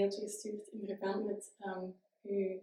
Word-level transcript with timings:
mailtje 0.00 0.20
gestuurd 0.20 0.66
in 0.66 0.86
verband 0.86 1.24
met 1.24 1.54
ehm 1.58 1.84
uw 2.22 2.60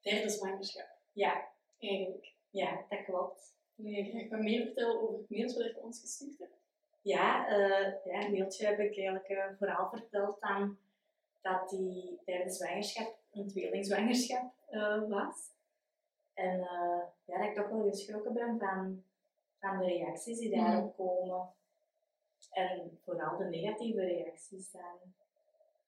derde 0.00 0.28
zwangerschap, 0.28 0.88
Ja. 1.12 1.48
eigenlijk. 1.78 2.34
Ja, 2.50 2.84
dat 2.88 3.04
klopt. 3.04 3.54
Wil 3.74 3.90
je 3.90 4.04
graag 4.10 4.28
wat 4.28 4.40
meer 4.40 4.64
vertellen 4.64 5.00
over 5.00 5.18
het 5.18 5.30
mailtje 5.30 5.62
dat 5.62 5.74
je 5.74 5.82
ons 5.82 6.00
gestuurd 6.00 6.38
hebt? 6.38 6.54
Ja, 7.02 7.48
eh 7.48 7.92
ja, 8.04 8.24
een 8.24 8.32
mailtje 8.32 8.66
heb 8.66 8.78
ik 8.78 8.96
eigenlijk 8.96 9.28
eh, 9.28 9.44
vooral 9.58 9.88
verteld 9.88 10.40
aan 10.40 10.78
dat 11.40 11.68
die 11.70 12.18
derde 12.24 12.50
zwangerschap 12.50 13.16
een 13.32 13.48
tweelingzwangerschap 13.48 14.52
eh, 14.68 15.08
was. 15.08 15.54
En 16.34 16.58
ja, 17.24 17.38
dat 17.38 17.46
ik 17.48 17.54
toch 17.54 17.68
wel 17.68 17.88
geschrokken 17.90 18.32
ben 18.32 18.58
van, 18.58 19.04
van 19.60 19.78
de 19.78 19.84
reacties 19.84 20.38
die 20.38 20.50
daarop 20.50 20.96
komen. 20.96 21.48
En 22.50 23.00
vooral 23.04 23.36
de 23.36 23.44
negatieve 23.44 24.00
reacties 24.04 24.70
dan. 24.70 25.14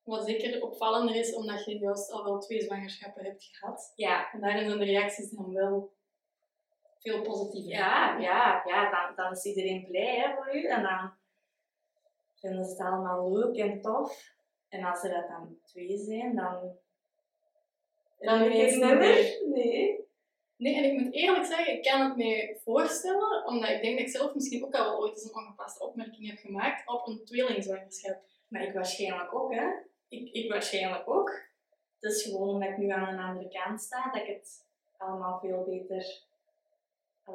Wat 0.09 0.27
zeker 0.27 0.63
opvallender 0.63 1.15
is, 1.15 1.35
omdat 1.35 1.65
je 1.65 1.79
juist 1.79 2.11
al 2.11 2.25
wel 2.25 2.39
twee 2.39 2.63
zwangerschappen 2.63 3.25
hebt 3.25 3.49
gehad. 3.53 3.93
Ja, 3.97 4.33
En 4.33 4.41
daarin 4.41 4.67
zijn 4.67 4.79
de 4.79 4.85
reacties 4.85 5.31
dan 5.31 5.53
wel 5.53 5.93
veel 6.99 7.23
positiever. 7.23 7.71
ja, 7.71 8.19
ja, 8.19 8.63
ja 8.65 8.91
dan, 8.91 9.15
dan 9.17 9.33
is 9.33 9.45
iedereen 9.45 9.87
blij 9.87 10.17
hè, 10.17 10.35
voor 10.35 10.55
u. 10.55 10.65
En 10.65 10.83
dan 10.83 11.13
vinden 12.35 12.65
ze 12.65 12.71
het 12.71 12.81
allemaal 12.81 13.33
leuk 13.33 13.57
en 13.57 13.81
tof. 13.81 14.33
En 14.69 14.85
als 14.85 15.03
er 15.03 15.11
dat 15.11 15.29
dan 15.29 15.59
twee 15.65 15.99
zijn, 15.99 16.37
dan... 16.37 16.77
Dan 18.19 18.39
weet 18.39 18.49
ik 18.49 18.55
ineens 18.55 18.77
het 18.77 19.01
niet. 19.01 19.55
Nee. 19.55 20.07
Nee, 20.57 20.77
en 20.77 20.85
ik 20.85 21.01
moet 21.01 21.15
eerlijk 21.15 21.45
zeggen, 21.45 21.75
ik 21.75 21.83
kan 21.83 22.01
het 22.01 22.17
me 22.17 22.61
voorstellen, 22.65 23.47
omdat 23.47 23.71
ik 23.71 23.83
denk 23.83 23.99
dat 23.99 24.07
ik 24.07 24.13
zelf 24.13 24.35
misschien 24.35 24.65
ook 24.65 24.75
al 24.75 24.99
ooit 24.99 25.13
eens 25.13 25.25
een 25.25 25.37
ongepaste 25.37 25.85
opmerking 25.85 26.31
heb 26.31 26.39
gemaakt 26.39 26.89
op 26.89 27.07
een 27.07 27.25
tweelingzwangerschap. 27.25 28.21
Maar 28.49 28.63
ik 28.63 28.75
waarschijnlijk 28.75 29.35
ook, 29.35 29.55
hè. 29.55 29.87
Ik, 30.09 30.33
ik 30.33 30.51
waarschijnlijk 30.51 31.09
ook. 31.11 31.41
Het 32.01 32.13
is 32.13 32.23
gewoon 32.23 32.49
omdat 32.49 32.69
ik 32.69 32.77
nu 32.77 32.89
aan 32.91 33.09
een 33.09 33.21
andere 33.21 33.49
kant 33.49 33.81
sta, 33.81 34.11
dat 34.13 34.23
ik 34.23 34.27
het 34.29 34.67
allemaal 34.97 35.39
veel 35.39 35.65
beter 35.65 36.23
uh, 37.29 37.35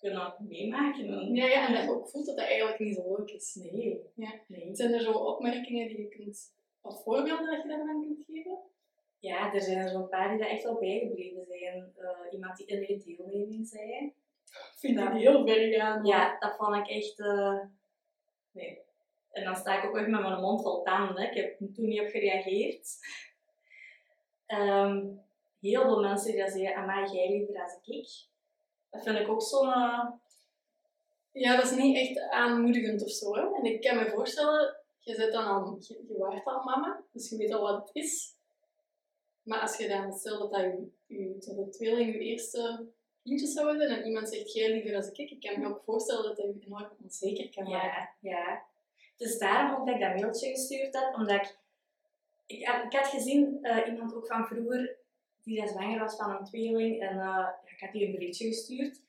kunnen 0.00 0.34
meemaken. 0.38 1.08
En- 1.08 1.34
Ja, 1.34 1.46
ja, 1.46 1.66
en 1.66 1.74
dat 1.74 1.82
je 1.82 1.90
ook 1.90 2.08
voelt 2.08 2.26
dat 2.26 2.36
dat 2.36 2.46
eigenlijk 2.46 2.78
niet 2.78 2.94
zo 2.94 3.16
leuk 3.16 3.30
is. 3.30 3.54
Nee. 3.54 4.00
Ja. 4.14 4.32
nee. 4.46 4.74
Zijn 4.74 4.92
er 4.92 5.00
zo 5.00 5.12
opmerkingen 5.12 5.88
die 5.88 5.98
je 6.00 6.08
kunt, 6.08 6.52
of 6.80 7.02
voorbeelden 7.02 7.46
dat 7.46 7.62
je 7.62 7.68
daarvan 7.68 8.00
kunt 8.00 8.24
geven? 8.26 8.58
Ja, 9.18 9.54
er 9.54 9.60
zijn 9.60 9.78
er 9.78 9.88
zo'n 9.88 10.08
paar 10.08 10.28
die 10.28 10.38
daar 10.38 10.48
echt 10.48 10.62
wel 10.62 10.78
bijgebleven 10.78 11.44
zijn. 11.48 11.92
Eh, 11.96 12.32
iemand 12.32 12.56
die 12.56 12.66
in 12.66 12.80
de 12.80 13.02
deelneming 13.16 13.66
zei. 13.68 14.04
Ik 14.44 14.74
vind 14.76 14.98
dat 14.98 15.12
heel 15.12 15.46
ver 15.46 15.72
gaan. 15.72 16.04
Ja, 16.04 16.38
dat 16.38 16.56
vond 16.56 16.76
ik 16.76 16.88
echt... 16.88 17.20
eh, 17.20 17.58
Nee. 18.50 18.78
En 19.34 19.44
dan 19.44 19.56
sta 19.56 19.78
ik 19.82 19.88
ook 19.88 19.96
echt 19.96 20.08
met 20.08 20.20
mijn 20.20 20.40
mond 20.40 20.62
vol 20.62 20.82
tanden. 20.82 21.22
Hè. 21.22 21.28
Ik 21.28 21.34
heb 21.34 21.58
toen 21.74 21.86
niet 21.86 22.00
op 22.00 22.06
gereageerd. 22.08 22.88
Ehm, 24.46 25.06
heel 25.60 25.82
veel 25.82 26.00
mensen 26.00 26.32
die 26.32 26.40
dat 26.40 26.50
zeggen, 26.52 26.74
amai, 26.76 27.12
jij 27.12 27.28
liever 27.30 27.62
als 27.62 27.78
ik. 27.84 28.08
Dat 28.90 29.02
vind 29.02 29.18
ik 29.18 29.28
ook 29.28 29.42
zo'n... 29.42 29.72
eh, 29.72 30.10
Ja, 31.32 31.56
dat 31.56 31.64
is 31.64 31.76
niet 31.76 31.96
echt 31.96 32.18
aanmoedigend 32.30 33.02
of 33.04 33.10
zo. 33.10 33.34
Hè? 33.34 33.54
En 33.54 33.64
ik 33.64 33.80
kan 33.80 33.96
me 33.96 34.10
voorstellen, 34.10 34.76
je, 34.98 35.14
zit 35.14 35.32
dan 35.32 35.44
al, 35.46 35.76
je, 35.80 36.04
je 36.08 36.18
waart 36.18 36.44
al 36.46 36.62
mama, 36.64 37.04
dus 37.12 37.30
je 37.30 37.36
weet 37.36 37.52
al 37.52 37.60
wat 37.60 37.78
het 37.86 37.90
is. 38.04 38.32
Maar 39.42 39.60
als 39.60 39.76
je 39.76 39.88
dan, 39.88 40.12
stel 40.12 40.38
dat 40.38 40.52
dat 40.52 40.72
je, 41.06 41.68
tweeling, 41.70 42.12
je 42.12 42.18
eerste 42.18 42.88
kindje 43.22 43.46
zou 43.46 43.76
zijn, 43.76 43.90
en 43.90 44.06
iemand 44.06 44.28
zegt 44.28 44.52
jij 44.52 44.70
liever 44.72 44.96
als 44.96 45.10
ik, 45.10 45.30
ik 45.30 45.40
kan 45.40 45.60
me 45.60 45.68
ook 45.68 45.82
voorstellen 45.84 46.22
dat 46.22 46.36
dat 46.36 46.46
je 46.46 46.66
enorm 46.66 46.96
onzeker 47.02 47.50
kan 47.50 47.64
maken. 47.70 48.10
Ja, 48.20 48.30
ja. 48.30 48.72
Dus 49.16 49.38
daarom 49.38 49.80
ook 49.80 49.86
dat 49.86 49.94
ik 49.94 50.00
dat 50.00 50.14
mailtje 50.14 50.48
gestuurd 50.48 50.94
had, 50.94 51.14
omdat 51.14 51.34
ik... 51.34 51.58
Ik 52.46 52.66
had, 52.66 52.84
ik 52.84 52.98
had 52.98 53.06
gezien, 53.06 53.58
eh, 53.62 53.86
iemand 53.86 54.14
ook 54.14 54.26
van 54.26 54.46
vroeger, 54.46 54.96
die 55.42 55.60
dat 55.60 55.70
zwanger 55.70 55.98
was 55.98 56.16
van 56.16 56.30
een 56.30 56.44
tweeling, 56.44 57.00
en 57.00 57.18
eh, 57.20 57.48
ik 57.64 57.80
had 57.80 57.92
die 57.92 58.06
een 58.06 58.12
berichtje 58.12 58.46
gestuurd 58.46 59.02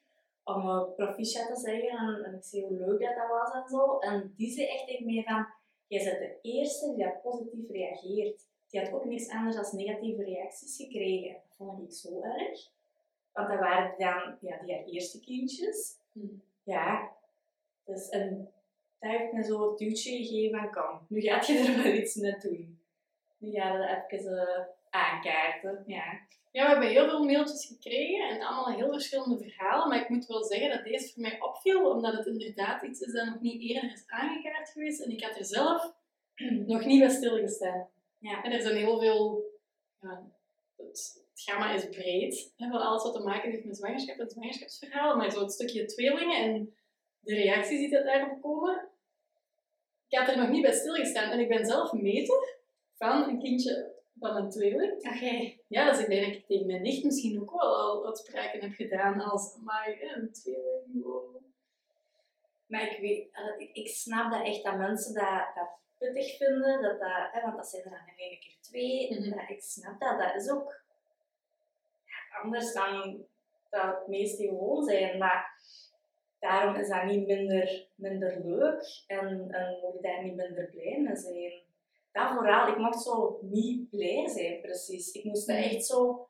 om 0.43 0.67
uh, 0.67 0.83
proficiat 0.95 1.47
te 1.47 1.59
zeggen, 1.59 1.97
en, 1.97 2.23
en 2.23 2.35
ik 2.35 2.43
zie 2.43 2.65
hoe 2.65 2.77
leuk 2.77 2.99
dat, 2.99 3.15
dat 3.15 3.29
was 3.29 3.53
en 3.53 3.69
zo. 3.69 3.99
En 3.99 4.33
die 4.37 4.51
zei 4.51 4.67
echt 4.67 4.87
tegen 4.87 5.05
mij 5.05 5.23
van, 5.23 5.47
jij 5.87 6.03
bent 6.03 6.19
de 6.19 6.49
eerste 6.49 6.95
die 6.95 7.05
dat 7.05 7.21
positief 7.21 7.69
reageert. 7.69 8.47
Die 8.69 8.79
had 8.79 8.93
ook 8.93 9.05
niks 9.05 9.29
anders 9.29 9.55
dan 9.55 9.79
negatieve 9.79 10.23
reacties 10.23 10.75
gekregen. 10.75 11.33
Dat 11.33 11.55
vond 11.55 11.83
ik 11.83 11.91
zo 11.91 12.21
erg. 12.21 12.69
Want 13.33 13.49
dat 13.49 13.59
waren 13.59 13.95
dan 13.97 14.37
ja, 14.41 14.61
die 14.61 14.73
haar 14.73 14.83
eerste 14.85 15.19
kindjes. 15.19 15.97
Hm. 16.11 16.19
Ja, 16.63 17.11
dus 17.83 18.09
en 18.09 18.51
dat 19.05 19.19
heeft 19.19 19.33
me 19.33 19.43
zo 19.43 19.69
het 19.69 19.77
duwtje 19.77 20.17
gegeven 20.17 20.59
van 20.59 20.71
kom, 20.71 21.05
nu 21.09 21.21
gaat 21.21 21.47
je 21.47 21.57
er 21.57 21.83
wel 21.83 21.93
iets 21.93 22.15
mee 22.15 22.37
doen. 22.37 22.79
Nu 23.37 23.51
ga 23.51 23.71
je 23.71 23.77
dat 23.77 24.19
even 24.19 24.31
uh, 24.31 24.65
aankaarten. 24.89 25.83
Ja. 25.87 26.03
Ja, 26.51 26.63
we 26.63 26.71
hebben 26.71 26.89
heel 26.89 27.09
veel 27.09 27.23
mailtjes 27.23 27.65
gekregen 27.65 28.29
en 28.29 28.41
allemaal 28.41 28.75
heel 28.75 28.91
verschillende 28.91 29.37
verhalen. 29.37 29.89
Maar 29.89 30.01
ik 30.01 30.09
moet 30.09 30.25
wel 30.25 30.43
zeggen 30.43 30.69
dat 30.69 30.83
deze 30.83 31.13
voor 31.13 31.21
mij 31.21 31.41
opviel, 31.41 31.89
omdat 31.89 32.13
het 32.13 32.25
inderdaad 32.25 32.83
iets 32.83 32.99
is 32.99 33.13
dat 33.13 33.25
nog 33.25 33.41
niet 33.41 33.61
eerder 33.61 33.91
is 33.91 34.03
aangekaart 34.07 34.69
geweest. 34.69 35.01
En 35.01 35.11
ik 35.11 35.23
had 35.23 35.37
er 35.37 35.45
zelf 35.45 35.93
nog 36.73 36.85
niet 36.85 36.99
bij 36.99 37.09
stilgestaan. 37.09 37.89
Ja. 38.17 38.43
En 38.43 38.51
er 38.51 38.61
zijn 38.61 38.75
heel 38.75 38.99
veel... 38.99 39.43
Ja, 39.99 40.31
het, 40.75 41.25
het 41.31 41.41
gamma 41.41 41.73
is 41.73 41.89
breed, 41.89 42.53
hè, 42.55 42.69
van 42.69 42.81
alles 42.81 43.03
wat 43.03 43.13
te 43.13 43.23
maken 43.23 43.51
heeft 43.51 43.65
met 43.65 43.77
zwangerschap 43.77 44.17
en 44.17 44.29
zwangerschapsverhalen. 44.29 45.17
Maar 45.17 45.31
zo 45.31 45.41
het 45.41 45.51
stukje 45.51 45.85
tweelingen 45.85 46.43
en 46.43 46.75
de 47.19 47.35
reacties 47.35 47.79
die 47.79 47.89
dat 47.89 48.05
daarop 48.05 48.41
komen, 48.41 48.89
ik 50.15 50.21
had 50.21 50.35
er 50.35 50.41
nog 50.41 50.49
niet 50.49 50.61
bij 50.61 50.73
stilgestaan. 50.73 51.31
En 51.31 51.39
ik 51.39 51.47
ben 51.47 51.65
zelf 51.65 51.91
meter 51.93 52.57
van 52.93 53.29
een 53.29 53.39
kindje 53.39 53.93
van 54.19 54.35
een 54.35 54.49
tweeling. 54.49 54.93
Oké. 54.93 55.53
Ja, 55.67 55.89
dus 55.91 55.99
ik 55.99 56.07
denk 56.07 56.25
dat 56.25 56.35
ik 56.35 56.45
tegen 56.45 56.65
mijn 56.65 56.81
nicht 56.81 57.03
misschien 57.03 57.41
ook 57.41 57.51
wel 57.51 57.75
al 57.77 58.05
uitspraken 58.05 58.61
heb 58.61 58.73
gedaan 58.73 59.21
als, 59.21 59.57
maar 59.63 59.97
een 60.01 60.31
tweeling, 60.31 61.03
wow. 61.03 61.35
Maar 62.65 62.91
ik, 62.91 62.99
weet, 62.99 63.27
ik, 63.73 63.87
snap 63.87 64.31
dat 64.31 64.45
echt 64.45 64.63
dat 64.63 64.77
mensen 64.77 65.13
dat, 65.13 65.55
dat 65.55 65.69
pittig 65.97 66.37
vinden, 66.37 66.81
dat 66.81 66.99
dat, 66.99 67.31
hè, 67.31 67.41
want 67.41 67.55
dat 67.55 67.67
zijn 67.67 67.83
er 67.83 67.89
dan 67.89 67.99
in 67.99 68.29
één 68.29 68.39
keer 68.39 68.55
twee. 68.61 69.19
Mhm. 69.19 69.29
dat, 69.29 69.49
ik 69.49 69.61
snap 69.61 69.99
dat, 69.99 70.19
dat 70.19 70.35
is 70.35 70.49
ook 70.49 70.81
ja, 72.05 72.39
anders 72.41 72.73
dan 72.73 73.25
dat 73.69 73.97
het 73.97 74.07
meeste 74.07 74.43
gewoon 74.43 74.83
zijn. 74.83 75.17
Maar 75.17 75.59
daarom 76.45 76.75
is 76.75 76.89
dat 76.89 77.03
niet 77.03 77.27
minder, 77.27 77.87
minder 77.95 78.41
leuk 78.43 79.03
en, 79.07 79.51
en 79.51 79.79
moet 79.81 79.93
je 79.93 79.99
daar 80.01 80.23
niet 80.23 80.35
minder 80.35 80.69
blij 80.71 81.01
mee 81.01 81.15
zijn. 81.15 81.53
Dat 82.11 82.29
vooral, 82.29 82.67
ik 82.67 82.77
mocht 82.77 83.01
zo 83.01 83.39
niet 83.41 83.89
blij 83.89 84.27
zijn, 84.27 84.61
precies. 84.61 85.11
Ik 85.11 85.23
moest 85.23 85.49
echt 85.49 85.85
zo, 85.85 86.27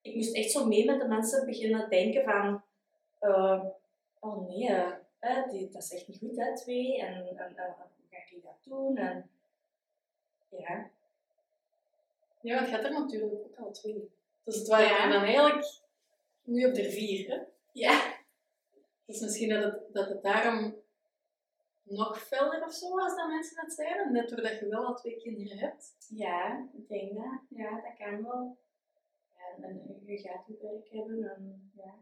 ik 0.00 0.14
moest 0.14 0.34
echt 0.34 0.50
zo 0.50 0.66
mee 0.66 0.84
met 0.84 1.00
de 1.00 1.08
mensen 1.08 1.46
beginnen 1.46 1.90
denken 1.90 2.24
van, 2.24 2.62
uh, 3.20 3.64
oh 4.20 4.48
nee, 4.48 4.68
uh, 5.20 5.48
die, 5.50 5.70
dat 5.70 5.82
is 5.82 5.92
echt 5.92 6.08
niet 6.08 6.18
goed, 6.18 6.36
hè, 6.36 6.56
twee, 6.56 7.00
en, 7.00 7.14
en, 7.14 7.22
hoe 7.22 7.36
ga 7.36 7.44
ik 7.44 7.56
dat 8.42 8.58
doen? 8.64 8.96
En, 8.96 9.30
ja. 10.48 10.90
Ja, 12.40 12.58
het 12.60 12.68
gaat 12.68 12.84
er 12.84 12.92
natuurlijk 12.92 13.32
ook 13.32 13.56
al 13.56 13.70
twee. 13.72 14.10
Dus 14.44 14.56
het 14.56 14.68
waren 14.68 14.86
Ja. 14.86 15.08
dan 15.08 15.22
eigenlijk 15.22 15.66
nu 16.42 16.66
op 16.66 16.74
de 16.74 16.90
vier, 16.90 17.28
hè? 17.28 17.38
Ja. 17.72 18.11
Dus 19.12 19.20
misschien 19.20 19.48
dat 19.48 19.62
het, 19.62 19.92
dat 19.92 20.08
het 20.08 20.22
daarom 20.22 20.74
nog 21.82 22.22
feller 22.22 22.64
of 22.64 22.72
zo 22.72 22.96
was 22.96 23.16
dan 23.16 23.28
mensen 23.28 23.60
het 23.60 23.72
zeiden, 23.72 24.12
net 24.12 24.28
doordat 24.28 24.58
je 24.58 24.68
wel 24.68 24.86
al 24.86 24.94
twee 24.94 25.16
kinderen 25.16 25.58
hebt. 25.58 25.96
Ja, 26.08 26.68
ik 26.76 26.88
denk 26.88 27.14
dat. 27.14 27.40
Ja, 27.48 27.70
dat 27.70 27.96
kan 27.98 28.22
wel. 28.22 28.56
Ja, 29.34 29.66
en, 29.66 30.02
je 30.04 30.18
gaat 30.18 30.46
je 30.46 30.58
werk 30.62 30.88
hebben 30.90 31.34
en 31.34 31.70
ja. 31.76 31.94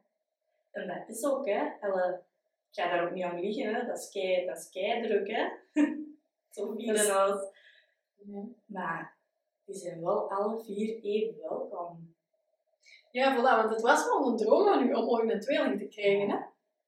En 0.70 0.86
dat 0.86 1.16
is 1.16 1.24
ook, 1.24 1.46
hè. 1.46 1.70
Alle, 1.80 2.22
ik 2.70 2.82
ga 2.82 2.90
daar 2.90 3.04
ook 3.04 3.14
niet 3.14 3.24
om 3.24 3.38
liegen, 3.38 3.74
hè. 3.74 3.86
Dat 3.86 3.98
is 3.98 4.10
kei, 4.10 4.46
dat 4.46 4.58
is 4.58 4.70
kei 4.70 5.02
druk, 5.02 5.28
hè. 5.28 5.48
Zo 6.54 6.74
vier 6.74 6.94
Dat. 6.94 7.52
Ja. 8.16 8.42
Maar 8.66 9.16
die 9.64 9.74
zijn 9.74 10.00
wel 10.00 10.30
alle 10.30 10.64
vier 10.64 11.02
even 11.02 11.40
welkom. 11.40 12.14
Ja, 13.10 13.36
voilà, 13.36 13.56
want 13.56 13.70
het 13.70 13.80
was 13.80 14.04
wel 14.04 14.26
een 14.26 14.36
droom 14.36 14.64
van 14.64 14.88
u 14.88 14.94
om 14.94 15.08
ooit 15.08 15.30
een 15.30 15.40
tweeling 15.40 15.78
te 15.78 15.86
krijgen, 15.86 16.30
hè? 16.30 16.38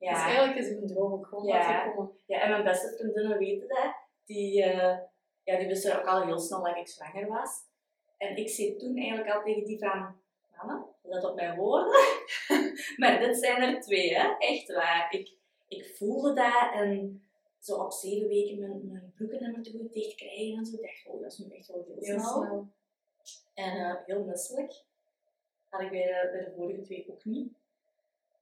Dus 0.02 0.10
Ja. 0.10 0.26
eigenlijk 0.26 0.58
is 0.58 0.68
uw 0.68 0.86
droom 0.86 1.12
ook 1.12 1.26
gewoon 1.26 1.46
Ja. 1.46 1.80
uitgekomen. 1.80 2.12
Ja, 2.26 2.40
en 2.40 2.50
mijn 2.50 2.64
beste 2.64 2.96
vriendinnen 2.96 3.38
weten 3.38 3.68
dat. 3.68 3.94
Die, 4.24 4.62
eh, 4.62 4.98
ja, 5.42 5.58
die 5.58 5.66
wisten 5.66 5.98
ook 5.98 6.06
al 6.06 6.24
heel 6.24 6.38
snel 6.38 6.62
dat 6.62 6.76
ik 6.76 6.88
zwanger 6.88 7.28
was. 7.28 7.50
En 8.18 8.36
ik 8.36 8.48
zei 8.48 8.76
toen 8.76 8.96
eigenlijk 8.96 9.30
al 9.34 9.42
tegen 9.42 9.64
die 9.64 9.78
van, 9.78 10.20
mama, 10.56 10.86
let 11.02 11.24
op 11.24 11.34
mijn 11.34 11.56
woorden. 11.58 11.92
maar 12.96 13.18
dit 13.18 13.38
zijn 13.38 13.62
er 13.62 13.80
twee, 13.80 14.14
hè. 14.14 14.34
Echt 14.38 14.72
waar. 14.72 15.06
Ik, 15.12 15.32
ik 15.68 15.86
voelde 15.96 16.32
dat 16.32 16.72
en 16.72 17.22
zo 17.60 17.74
op 17.76 17.92
zeven 17.92 18.28
weken 18.28 18.58
mijn, 18.58 18.86
mijn 18.92 19.12
broeken 19.16 19.42
naar 19.42 19.50
me 19.50 19.60
toe 19.60 19.88
dicht 19.90 20.14
krijgen 20.14 20.56
en 20.58 20.66
zo. 20.66 20.74
Ik 20.76 20.82
dacht, 20.82 21.06
oh, 21.06 21.22
dat 21.22 21.32
is 21.32 21.38
nu 21.38 21.56
echt 21.56 21.66
wel 21.66 21.84
heel, 21.86 21.96
Heel 21.98 22.18
snel. 22.20 22.42
snel. 22.42 22.68
En 23.54 23.72
eh, 23.78 23.94
heel 24.06 24.24
misselijk. 24.24 24.82
Had 25.68 25.80
ik 25.80 25.90
bij 25.90 26.02
de, 26.02 26.28
bij 26.32 26.44
de 26.44 26.52
vorige 26.56 26.80
twee 26.80 27.06
ook 27.10 27.24
niet. 27.24 27.52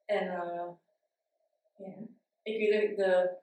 En 0.07 0.29
eh, 0.29 0.69
ja, 1.85 1.95
ik 2.43 2.59
weet 2.59 2.73
dat 2.73 2.83
ik 2.83 2.97
de, 2.97 3.37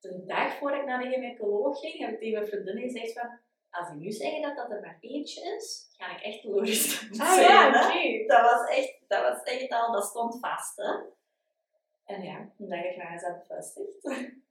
de 0.00 0.24
dag 0.26 0.54
voordat 0.58 0.80
ik 0.80 0.86
naar 0.86 1.02
de 1.02 1.08
gynaecoloog 1.10 1.80
ging, 1.80 1.98
heb 1.98 2.10
ik 2.10 2.18
tegen 2.18 2.32
mijn 2.32 2.46
vriendin 2.46 2.78
gezegd 2.78 3.12
van, 3.12 3.38
als 3.70 3.88
die 3.90 3.98
nu 4.00 4.10
zeggen 4.10 4.42
dat 4.42 4.56
dat 4.56 4.70
er 4.70 4.80
maar 4.80 4.98
eentje 5.00 5.54
is, 5.56 5.94
ga 5.96 6.16
ik 6.16 6.22
echt 6.22 6.40
teleurgesteld 6.40 7.20
Ah 7.20 7.34
zijn. 7.34 7.48
ja, 7.48 7.90
hè. 7.92 8.24
Dat 8.26 8.40
was 8.40 8.68
echt, 8.76 8.98
dat 9.08 9.22
was 9.22 9.42
echt 9.42 9.70
al, 9.72 9.92
dat 9.92 10.04
stond 10.04 10.38
vast, 10.40 10.76
hè. 10.76 10.92
En 12.04 12.22
ja, 12.22 12.38
een 12.58 12.68
dag 12.68 12.84
erna 12.84 13.14
is 13.14 13.22
dat 13.22 13.38
bevestigd. 13.48 14.02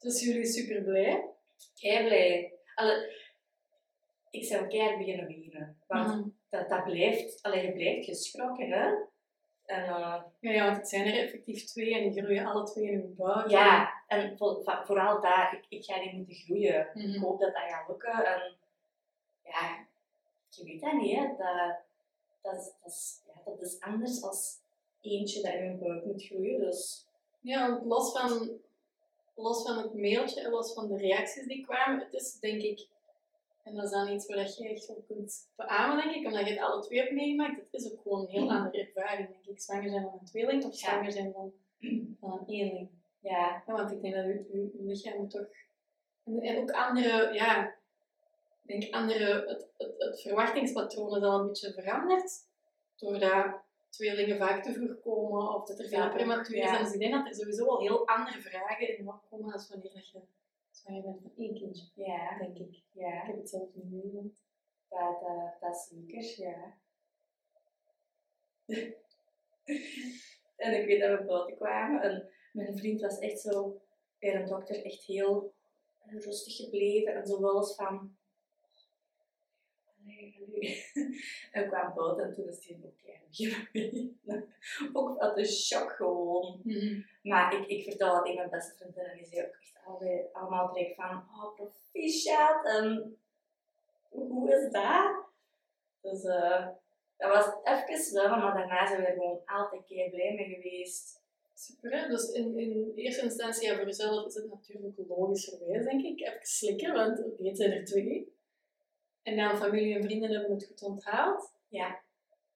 Dus 0.00 0.24
jullie 0.24 0.46
super 0.46 0.82
blij. 0.82 1.24
Kei 1.80 2.06
blij. 2.06 2.52
Allee, 2.74 3.12
ik 4.30 4.44
zou 4.44 4.66
keihard 4.66 4.98
beginnen 4.98 5.26
wenen. 5.26 5.80
Want 5.86 6.08
Mhm. 6.08 6.28
dat, 6.48 6.68
dat 6.68 6.84
blijft, 6.84 7.42
allee, 7.42 7.66
je 7.66 7.72
blijft 7.72 8.04
geschrokken, 8.04 8.70
hè. 8.70 8.90
En 9.66 9.84
eh, 9.84 10.22
Ja, 10.40 10.50
ja, 10.52 10.64
want 10.64 10.76
het 10.76 10.88
zijn 10.88 11.06
er 11.06 11.18
effectief 11.22 11.64
twee 11.64 11.94
en 11.98 12.10
die 12.10 12.22
groeien 12.22 12.46
alle 12.46 12.64
twee 12.64 12.84
in 12.86 12.98
hun 13.00 13.14
buik. 13.16 13.48
ja, 13.50 13.92
en 14.06 14.36
voor- 14.38 14.62
voor- 14.64 14.82
vooral 14.84 15.20
daar, 15.20 15.54
ik, 15.54 15.64
ik 15.78 15.84
ga 15.84 16.00
die 16.00 16.14
moeten 16.16 16.34
groeien. 16.34 16.88
Mhm. 16.94 17.14
Ik 17.14 17.20
hoop 17.20 17.40
dat 17.40 17.52
dat 17.54 17.62
gaat 17.68 17.88
lukken. 17.88 18.24
En 18.24 18.54
ja, 19.44 19.86
je 20.48 20.64
weet 20.64 20.80
dat 20.80 20.92
niet, 20.92 21.16
hè. 21.16 21.26
Dat, 21.26 21.76
dat, 22.42 22.54
is, 22.54 22.72
dat, 22.82 22.92
is, 22.92 23.20
ja, 23.26 23.32
dat 23.44 23.62
is 23.62 23.80
anders 23.80 24.22
als 24.22 24.58
eentje 25.00 25.42
dat 25.42 25.52
in 25.52 25.62
hun 25.64 25.78
buik 25.78 26.04
moet 26.04 26.22
groeien. 26.24 26.60
Dus 26.60 27.06
Ja, 27.40 27.70
want 27.70 27.84
los 27.84 28.12
van, 28.12 28.50
los 29.34 29.62
van 29.62 29.76
het 29.78 29.94
mailtje 29.94 30.40
en 30.40 30.50
los 30.50 30.72
van 30.74 30.88
de 30.88 30.96
reacties 30.96 31.46
die 31.46 31.64
kwamen, 31.64 32.00
het 32.00 32.12
is 32.14 32.38
denk 32.40 32.62
ik, 32.62 32.86
en 33.66 33.74
dat 33.74 33.84
is 33.84 33.90
dan 33.90 34.08
iets 34.08 34.26
waar 34.26 34.38
je 34.38 34.68
echt 34.68 34.88
op 34.88 35.06
kunt 35.06 35.48
beamen, 35.56 35.96
denk 36.04 36.16
ik, 36.16 36.26
omdat 36.26 36.46
je 36.46 36.52
het 36.52 36.62
alle 36.62 36.82
twee 36.82 36.98
hebt 37.00 37.12
meegemaakt, 37.12 37.56
het 37.56 37.68
is 37.82 37.92
ook 37.92 38.00
gewoon 38.00 38.20
een 38.20 38.28
heel 38.28 38.50
andere 38.50 38.86
ervaring, 38.86 39.28
denk 39.28 39.44
ik. 39.46 39.60
Zwanger 39.60 39.90
zijn 39.90 40.02
van 40.02 40.18
een 40.20 40.26
tweeling 40.26 40.64
of 40.64 40.80
Ja. 40.80 40.88
zwanger 40.90 41.12
zijn 41.12 41.32
van, 41.32 41.52
van 42.20 42.32
een 42.32 42.46
eenling. 42.46 42.88
ja, 43.20 43.62
Ja, 43.66 43.74
want 43.74 43.90
ik 43.92 44.02
denk 44.02 44.14
dat 44.14 44.24
uw 44.52 44.70
lichaam 44.78 45.28
toch... 45.28 45.46
En, 46.24 46.40
en 46.40 46.56
ook 46.58 46.70
andere, 46.70 47.34
ja... 47.34 47.74
Ik 48.66 48.80
denk 48.80 48.94
andere... 48.94 49.44
Het, 49.48 49.68
het, 49.76 49.94
het 49.98 50.20
verwachtingspatroon 50.20 51.16
is 51.16 51.22
al 51.22 51.40
een 51.40 51.46
beetje 51.46 51.72
veranderd. 51.72 52.32
Doordat 52.96 53.60
tweelingen 53.88 54.38
vaak 54.38 54.62
te 54.62 54.72
vroeg 54.72 55.00
komen 55.00 55.54
of 55.54 55.66
dat 55.66 55.78
er 55.78 55.88
veel 55.88 55.98
Ja, 55.98 56.08
prematuur 56.08 56.66
zijn. 56.68 56.84
Dus 56.84 56.92
ik 56.92 56.98
denk 56.98 57.12
dat 57.12 57.26
er 57.26 57.34
sowieso 57.34 57.66
al 57.66 57.80
heel 57.80 58.06
andere 58.06 58.40
vragen 58.40 58.98
in 58.98 59.08
opkomen 59.08 59.52
als 59.52 59.68
wanneer 59.68 60.04
dat 60.84 60.94
je 60.96 61.02
bent 61.02 61.22
van 61.22 61.32
één 61.36 61.54
kindje. 61.54 61.90
ja, 61.94 62.38
Denk 62.38 62.58
ik. 62.58 62.82
ja. 62.92 63.20
Ik 63.20 63.26
heb 63.26 63.36
het 63.36 63.48
zelf 63.48 63.74
niet 63.74 63.90
meegemaakt. 63.90 64.44
Dat, 64.88 65.20
dat, 65.20 65.60
dat 65.60 65.76
zeker, 65.76 66.40
ja. 66.46 66.78
en 70.56 70.80
ik 70.80 70.86
weet 70.86 71.00
dat 71.00 71.18
we 71.18 71.24
buiten 71.24 71.56
kwamen 71.56 72.02
en 72.02 72.30
mijn 72.52 72.78
vriend 72.78 73.00
was 73.00 73.18
echt 73.18 73.40
zo 73.40 73.80
bij 74.18 74.34
een 74.34 74.46
dokter 74.46 74.84
echt 74.84 75.04
heel 75.04 75.54
rustig 76.06 76.56
gebleven 76.56 77.14
en 77.14 77.26
zo 77.26 77.40
wel 77.40 77.56
eens 77.56 77.74
van. 77.74 78.16
En 81.52 81.62
we 81.62 81.68
kwamen 81.68 81.94
buiten 81.94 82.24
en 82.24 82.34
toen 82.34 82.48
is 82.48 82.66
hij 82.66 82.76
ook 82.76 82.92
beginnen 82.92 84.16
Ook 84.92 85.18
uit 85.18 85.36
de 85.36 85.44
shock 85.44 85.90
gewoon. 85.90 86.62
Maar 87.22 87.54
ik, 87.54 87.66
ik 87.66 87.84
vertel 87.84 88.14
dat 88.14 88.24
tegen 88.24 88.38
mijn 88.38 88.50
beste 88.50 88.74
vriendin 88.74 89.04
en 89.04 89.16
die 89.16 89.26
zei 89.26 89.46
ook 89.46 90.00
echt 90.02 90.32
allemaal 90.32 90.72
direct 90.72 90.94
van, 90.94 91.24
oh 91.34 91.54
proficiat 91.54 92.64
en 92.64 93.16
hoe 94.08 94.54
is 94.54 94.72
dat? 94.72 95.24
Dus 96.00 96.24
eh, 96.24 96.66
dat 97.16 97.30
was 97.30 97.46
even 97.64 98.04
zwemmen, 98.04 98.38
maar 98.38 98.54
daarna 98.54 98.86
zijn 98.86 99.00
we 99.00 99.06
er 99.06 99.12
gewoon 99.12 99.40
altijd 99.46 99.84
kei 99.86 100.10
blij 100.10 100.34
mee 100.34 100.54
geweest. 100.54 101.24
Super, 101.54 102.00
hè? 102.00 102.08
Dus 102.08 102.30
in, 102.32 102.58
in 102.58 102.92
eerste 102.94 103.22
instantie, 103.22 103.68
ja, 103.68 103.76
voor 103.76 103.86
jezelf 103.86 104.26
is 104.26 104.34
het 104.34 104.50
natuurlijk 104.50 104.94
logischerwijs, 105.08 105.84
denk 105.84 106.04
ik, 106.04 106.20
even 106.20 106.46
slikken, 106.46 106.94
want 106.94 107.24
oké, 107.24 107.48
het 107.48 107.56
zijn 107.56 107.72
er 107.72 107.84
twee. 107.84 108.35
En 109.26 109.36
dan 109.36 109.56
familie 109.56 109.94
en 109.94 110.02
vrienden 110.02 110.30
hebben 110.30 110.50
het 110.50 110.66
goed 110.66 110.82
onthaald. 110.82 111.52
Ja. 111.68 112.00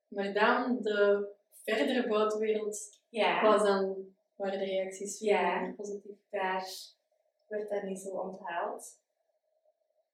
Maar 0.09 0.33
dan 0.33 0.79
de 0.83 1.29
verdere 1.65 2.09
buitenwereld 2.09 3.01
Ja, 3.09 3.43
was 3.43 3.63
dan, 3.63 3.97
waren 4.37 4.59
de 4.59 4.65
reacties 4.65 5.19
Ja. 5.19 5.73
positief. 5.77 6.17
daar 6.31 6.67
werd 7.47 7.71
dat 7.71 7.83
niet 7.83 7.99
zo 8.01 8.09
onthaald. 8.09 8.99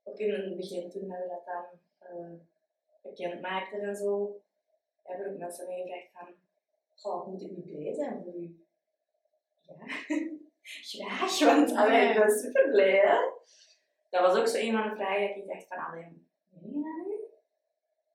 Ook 0.04 0.18
in 0.18 0.34
het 0.34 0.56
begin, 0.56 0.90
toen 0.90 1.08
we 1.08 1.26
dat 1.28 1.44
dan 1.44 1.64
eh, 1.98 2.32
bekend 3.02 3.40
maakten 3.40 3.80
en 3.80 3.96
zo, 3.96 4.40
hebben 5.02 5.32
ook 5.32 5.38
mensen 5.38 5.66
mij 5.66 5.82
gevraagd 5.82 6.10
van, 6.12 6.34
goh, 6.94 7.26
moet 7.26 7.42
ik 7.42 7.50
niet 7.50 7.66
blij 7.66 7.94
zijn 7.94 8.22
voor 8.24 8.34
u? 8.34 8.64
Ja, 9.60 11.08
graag, 11.16 11.38
want 11.38 11.72
allee, 11.72 12.08
ik 12.08 12.18
ben 12.18 12.38
super 12.38 12.70
blij, 12.70 12.96
hè. 12.98 13.18
Dat 14.10 14.20
was 14.20 14.38
ook 14.38 14.46
zo 14.48 14.58
een 14.58 14.72
van 14.72 14.88
de 14.88 14.94
vragen 14.96 15.28
dat 15.28 15.36
ik 15.36 15.46
dacht 15.46 15.66
van, 15.66 15.78
alleen, 15.78 16.25
dat 16.72 17.06
nu? 17.06 17.16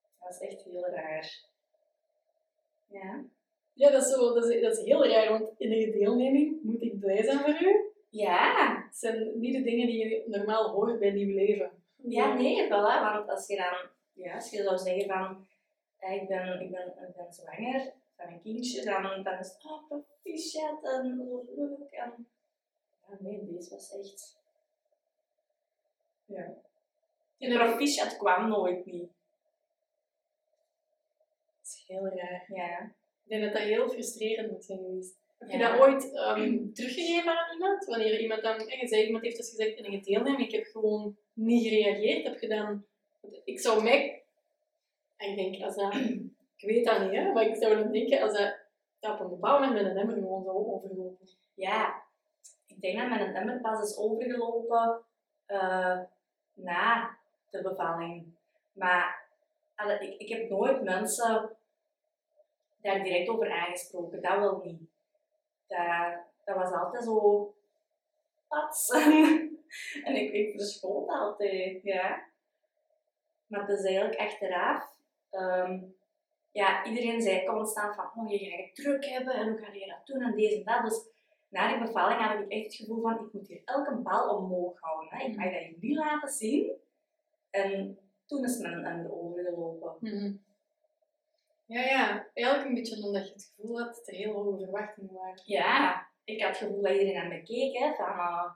Dat 0.01 0.29
was 0.29 0.39
echt 0.39 0.63
heel 0.63 0.87
raar. 0.87 1.49
Ja. 2.87 3.23
Ja, 3.73 3.89
dat 3.89 4.01
is, 4.01 4.09
zo, 4.09 4.33
dat, 4.33 4.49
is, 4.49 4.61
dat 4.61 4.77
is 4.77 4.83
heel 4.83 5.07
raar, 5.07 5.29
want 5.29 5.49
in 5.57 5.71
een 5.71 5.91
deelneming 5.91 6.63
moet 6.63 6.81
ik 6.81 6.99
blij 6.99 7.23
zijn 7.23 7.39
voor 7.39 7.61
u. 7.61 7.91
Ja, 8.09 8.83
Het 8.85 8.97
zijn 8.97 9.39
niet 9.39 9.53
de 9.53 9.63
dingen 9.63 9.87
die 9.87 10.07
je 10.07 10.23
normaal 10.27 10.69
hoort 10.69 10.99
bij 10.99 11.11
nieuw 11.11 11.35
leven. 11.35 11.71
Ja, 11.95 12.33
nee, 12.33 12.65
voilà. 12.65 13.01
Want 13.13 13.29
als 13.29 13.47
je 13.47 13.55
dan, 13.55 13.89
ja, 14.13 14.35
als 14.35 14.49
je 14.49 14.63
zou 14.63 14.77
zeggen 14.77 15.05
van, 15.05 15.47
eh, 15.97 16.21
ik, 16.21 16.27
ben, 16.27 16.61
ik, 16.61 16.71
ben, 16.71 16.87
ik 16.87 17.15
ben 17.15 17.33
zwanger 17.33 17.93
van 18.15 18.33
een 18.33 18.41
kindje, 18.41 18.83
dan, 18.83 19.23
dan 19.23 19.39
is 19.39 19.47
het, 19.47 19.65
oh, 19.65 19.87
proficiat 19.87 20.83
en 20.83 21.17
leuk. 21.55 21.91
En, 21.91 22.27
ja, 23.07 23.17
nee, 23.19 23.45
deze 23.45 23.69
was 23.69 23.97
echt, 23.97 24.39
ja. 26.25 26.53
Die 27.41 27.57
proficiat 27.57 28.17
kwam 28.17 28.47
nooit 28.47 28.85
niet. 28.85 29.09
Dat 31.45 31.63
is 31.63 31.83
heel 31.87 32.07
raar. 32.07 32.45
Ja. 32.47 32.79
Ik 33.23 33.29
denk 33.29 33.43
dat 33.43 33.53
dat 33.53 33.61
heel 33.61 33.89
frustrerend 33.89 34.51
moet 34.51 34.65
zijn 34.65 34.79
geweest. 34.79 35.15
Heb 35.37 35.49
je 35.49 35.57
Ja. 35.57 35.71
dat 35.71 35.79
ooit 35.79 36.13
ehm, 36.13 36.71
teruggegeven 36.73 37.37
aan 37.37 37.53
iemand? 37.53 37.85
Wanneer 37.85 38.19
iemand 38.19 38.41
dan, 38.41 38.59
je 38.59 38.87
zei, 38.87 39.05
iemand 39.05 39.23
heeft 39.23 39.37
dus 39.37 39.49
gezegd 39.49 39.77
in 39.77 39.93
een 39.93 40.01
deelnemen, 40.01 40.39
ik 40.39 40.51
heb 40.51 40.65
gewoon 40.65 41.17
niet 41.33 41.67
gereageerd. 41.67 42.23
Heb 42.23 42.39
je 42.39 42.47
dan, 42.47 42.85
ik 43.43 43.59
zou 43.59 43.83
mij, 43.83 44.23
ik 45.17 45.35
denk, 45.35 45.63
als 45.63 45.75
dat, 45.75 45.93
ik 46.57 46.67
weet 46.69 46.85
dat 46.85 47.01
niet, 47.01 47.11
hè, 47.11 47.31
maar 47.31 47.45
ik 47.45 47.55
zou 47.55 47.75
dan 47.75 47.91
denken, 47.91 48.21
als 48.21 48.37
dat, 48.37 48.57
dat 48.99 49.13
op 49.13 49.19
een 49.19 49.29
bepaald 49.29 49.59
moment 49.59 49.81
met 49.81 49.91
een 49.91 49.97
emmer 49.97 50.15
gewoon 50.15 50.43
zou 50.43 50.55
overlopen. 50.57 51.27
ja, 51.53 52.03
ik 52.67 52.81
denk 52.81 52.97
dat 52.99 53.09
mijn 53.09 53.35
emmer 53.35 53.61
pas 53.61 53.89
is 53.89 53.97
overgelopen 53.97 55.01
eh, 55.45 55.99
na 56.53 57.19
de 57.51 57.61
bevalling. 57.61 58.35
Maar 58.73 59.29
ik, 59.99 60.17
ik 60.17 60.29
heb 60.29 60.49
nooit 60.49 60.83
mensen 60.83 61.57
daar 62.81 63.03
direct 63.03 63.29
over 63.29 63.51
aangesproken, 63.51 64.21
dat 64.21 64.39
wel 64.39 64.61
niet. 64.63 64.89
Dat, 65.67 66.23
dat 66.45 66.55
was 66.55 66.71
altijd 66.71 67.03
zo 67.03 67.53
pats. 68.47 68.89
en 70.05 70.15
ik, 70.15 70.31
ik 70.31 70.55
altijd, 71.07 71.83
ja. 71.83 72.29
Maar 73.47 73.67
het 73.67 73.79
is 73.79 73.85
eigenlijk 73.85 74.19
achteraf. 74.19 74.95
ehm, 75.29 75.79
ja, 76.51 76.85
iedereen 76.85 77.21
zei 77.21 77.45
constant 77.45 77.95
van, 77.95 78.11
oh, 78.15 78.31
je 78.31 78.37
gaat 78.37 78.65
het 78.65 78.75
druk 78.75 79.05
hebben 79.05 79.33
en 79.33 79.49
hoe 79.49 79.57
ga 79.57 79.73
je 79.73 79.87
dat 79.87 80.05
doen 80.05 80.21
en 80.21 80.35
deze 80.35 80.55
en 80.55 80.63
dat. 80.63 80.83
Dus 80.83 81.09
na 81.49 81.67
die 81.67 81.85
bevalling 81.85 82.21
had 82.21 82.39
ik 82.39 82.47
echt 82.47 82.63
het 82.63 82.75
gevoel 82.75 83.01
van, 83.01 83.25
ik 83.25 83.33
moet 83.33 83.47
hier 83.47 83.61
elke 83.65 83.95
bal 83.95 84.37
omhoog 84.37 84.79
houden. 84.79 85.17
Hè. 85.17 85.25
Ik 85.25 85.35
mag 85.35 85.51
dat 85.51 85.81
niet 85.81 85.95
laten 85.95 86.29
zien. 86.29 86.80
En 87.51 87.97
toen 88.25 88.43
is 88.43 88.57
mijn 88.57 88.85
emmer 88.85 89.11
overgelopen. 89.11 89.95
Mhm. 89.99 90.33
Ja, 91.65 91.81
ja, 91.81 92.27
eigenlijk 92.33 92.67
een 92.67 92.73
beetje 92.73 93.05
omdat 93.05 93.27
je 93.27 93.33
het 93.33 93.53
gevoel 93.55 93.79
had 93.79 93.95
dat 93.95 94.07
er 94.07 94.13
heel 94.13 94.33
hoge 94.33 94.63
verwachtingen 94.63 95.13
waren. 95.13 95.41
Ja, 95.45 96.07
ik 96.23 96.41
had 96.41 96.49
het 96.49 96.57
gevoel 96.57 96.81
dat 96.81 96.91
iedereen 96.91 97.13
naar 97.13 97.27
me 97.27 97.43
keek, 97.43 97.77
hè, 97.77 97.93
van 97.93 98.05
uh, 98.05 98.51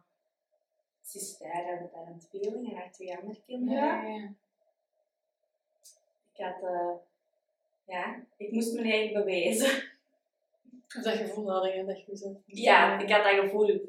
ze 1.01 1.17
is 1.17 1.37
daar 1.37 1.65
en 1.65 1.89
daar 1.93 2.07
een 2.07 2.19
tweeling 2.19 2.69
en 2.69 2.75
haar 2.75 2.91
twee 2.91 3.17
andere 3.17 3.41
kinderen. 3.45 3.83
Ja, 3.83 4.01
ja. 4.03 4.33
Ik 6.33 6.45
had, 6.45 6.63
eh, 6.63 6.91
ja, 7.85 8.23
ik 8.37 8.51
moest 8.51 8.73
me 8.73 8.81
eigenlijk 8.81 9.25
bewijzen. 9.25 9.93
Of 10.95 11.03
dat 11.03 11.15
gevoel 11.15 11.51
had 11.51 11.73
je, 11.73 11.85
dat 11.85 12.05
je 12.05 12.35
Ja, 12.45 12.99
ik 12.99 13.09
had 13.09 13.23
dat 13.23 13.39
gevoel. 13.39 13.69
Ik 13.69 13.81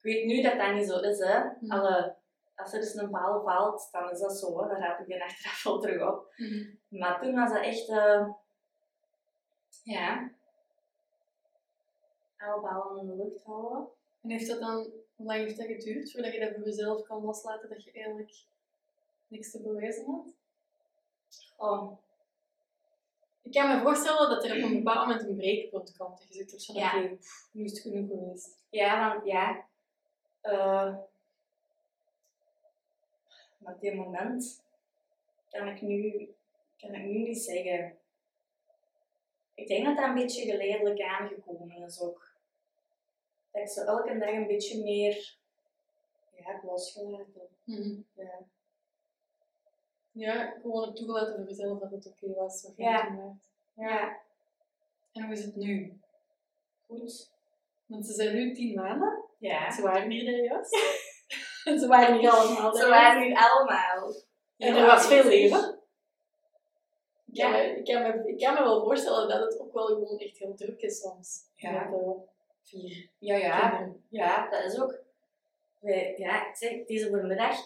weet 0.00 0.24
nu 0.24 0.42
dat 0.42 0.58
dat 0.58 0.74
niet 0.74 0.86
zo 0.86 0.98
is, 0.98 1.18
hè. 1.18 1.38
Mhm. 1.38 1.70
Alle, 1.70 2.14
als 2.56 2.72
er 2.72 2.80
dus 2.80 2.94
een 2.94 3.10
paal 3.10 3.42
valt, 3.42 3.88
dan 3.92 4.10
is 4.10 4.20
dat 4.20 4.38
zo, 4.38 4.62
hè. 4.62 4.68
dan 4.68 4.76
raap 4.80 5.00
ik 5.00 5.06
die 5.06 5.22
achteraf 5.22 5.62
wel 5.62 5.80
terug 5.80 6.08
op. 6.12 6.32
Mhm. 6.36 6.74
Maar 6.88 7.20
toen 7.20 7.34
was 7.34 7.52
dat 7.52 7.62
echt, 7.62 7.88
eh, 7.88 8.28
ja, 9.82 10.30
alle 12.38 12.60
ballen 12.60 12.98
in 13.00 13.06
de 13.06 13.16
lucht 13.16 13.44
houden. 13.44 13.88
En 14.22 14.30
heeft 14.30 14.48
dat 14.48 14.60
dan, 14.60 14.76
hoe 15.16 15.26
lang 15.26 15.38
heeft 15.40 15.56
dat 15.56 15.66
geduurd 15.66 16.12
voordat 16.12 16.32
je 16.32 16.40
dat 16.40 16.54
voor 16.54 16.64
jezelf 16.64 17.02
kan 17.02 17.22
loslaten 17.24 17.68
dat 17.68 17.84
je 17.84 17.92
eigenlijk 17.92 18.32
niks 19.26 19.50
te 19.50 19.62
bewijzen 19.62 20.04
had? 20.06 20.32
Oh, 21.56 21.98
Ik 23.42 23.52
kan 23.52 23.68
me 23.76 23.82
voorstellen 23.82 24.28
dat 24.30 24.44
er 24.44 24.56
op 24.56 24.62
een 24.70 24.82
bepaald 24.82 25.06
moment 25.06 25.28
een 25.28 25.36
breekpunt 25.36 25.96
komt. 25.96 26.18
Dat 26.18 26.64
je 26.64 26.72
van, 26.72 26.74
Ja. 26.74 27.14
pff, 27.16 27.48
nu 27.52 27.64
is 27.64 27.70
het 27.70 27.80
genoeg 27.80 28.08
geweest. 28.08 28.64
Ja, 28.70 29.08
want 29.14 29.26
ja, 29.26 29.64
Uh, 30.42 30.96
maar 33.64 33.74
op 33.74 33.80
dit 33.80 33.94
moment 33.94 34.62
kan 35.50 35.68
ik, 35.68 35.80
nu, 35.82 36.28
kan 36.78 36.94
ik 36.94 37.02
nu 37.04 37.18
niet 37.18 37.38
zeggen. 37.42 37.98
Ik 39.54 39.66
denk 39.68 39.84
dat 39.84 39.96
dat 39.96 40.04
een 40.04 40.14
beetje 40.14 40.50
geleidelijk 40.50 41.00
aangekomen 41.00 41.76
is 41.86 42.00
ook. 42.00 42.32
Dat 43.50 43.62
ik 43.62 43.68
zo 43.68 43.80
elke 43.84 44.18
dag 44.18 44.30
een 44.30 44.46
beetje 44.46 44.82
meer 44.82 45.36
ja, 46.36 46.52
heb 46.52 46.62
losgelaten. 46.62 47.48
Mhm. 47.64 48.00
Ja. 48.14 48.38
Ja, 50.12 50.50
gewoon 50.62 50.94
toegelaten 50.94 51.34
voor 51.34 51.44
jezelf 51.48 51.78
dat 51.80 51.90
het 51.90 52.06
oké 52.06 52.34
was. 52.34 52.62
Wat 52.62 52.72
je 52.76 52.82
Ja. 52.82 53.06
toen 53.06 53.40
ja, 53.74 54.20
En 55.12 55.22
hoe 55.24 55.32
is 55.32 55.44
het 55.44 55.56
nu? 55.56 55.98
goed. 56.86 57.32
Want 57.86 58.06
ze 58.06 58.12
zijn 58.12 58.34
nu 58.34 58.54
tien 58.54 58.74
maanden. 58.74 59.22
Ja. 59.38 59.70
Ze 59.70 59.82
waren 59.82 60.10
hier 60.10 60.24
daar 60.24 60.44
juist. 60.44 60.72
ze 61.80 61.86
waren 61.86 62.18
hier 62.18 62.30
allemaal 62.30 62.74
Ze 62.74 62.88
waren 62.88 63.20
nu 63.28 63.34
allemaal. 63.34 64.14
En 64.58 64.76
er 64.76 64.86
was 64.86 65.06
veel 65.06 65.24
leven. 65.24 65.78
Ik 67.26 67.36
Ja. 67.36 67.50
kan, 67.50 67.52
me, 67.60 67.76
ik, 67.78 67.84
kan 67.84 68.02
me, 68.02 68.28
ik 68.28 68.38
kan 68.38 68.54
me 68.54 68.62
wel 68.62 68.82
voorstellen 68.84 69.28
dat 69.28 69.40
het 69.40 69.60
ook 69.60 69.72
wel 69.72 69.86
gewoon 69.86 70.18
echt 70.18 70.38
heel 70.38 70.54
druk 70.54 70.80
is 70.80 71.00
soms. 71.00 71.40
Ja. 71.56 71.70
Met 71.88 72.00
eh, 72.00 72.10
vier 72.62 73.08
Ja, 73.18 73.36
ja. 73.36 73.68
kinderen. 73.68 74.04
Ja, 74.08 74.48
dat 74.50 74.64
is 74.64 74.80
ook. 74.80 74.98
Wij, 75.80 76.14
ja, 76.16 76.48
ik 76.48 76.56
zeg, 76.56 76.86
deze 76.86 77.08
voormiddag. 77.08 77.56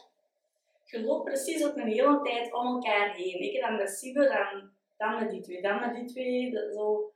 Je 0.85 1.03
loopt 1.03 1.25
precies 1.25 1.65
ook 1.67 1.77
een 1.77 1.89
hele 1.89 2.21
tijd 2.23 2.53
om 2.53 2.67
elkaar 2.67 3.15
heen. 3.15 3.41
Ik 3.41 3.61
dan 3.61 3.77
met 3.77 3.91
Sibe, 3.91 4.29
dan, 4.29 4.71
dan 4.97 5.21
met 5.21 5.31
die 5.31 5.41
twee, 5.41 5.63
dan 5.63 5.81
met 5.81 5.95
die 5.95 6.05
twee. 6.05 6.51
Dat, 6.53 6.75
zo. 6.75 7.13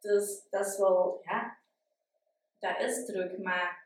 Dus 0.00 0.46
dat 0.50 0.66
is 0.66 0.78
wel, 0.78 1.20
ja, 1.24 1.58
dat 2.58 2.80
is 2.80 3.04
druk, 3.06 3.38
maar 3.38 3.81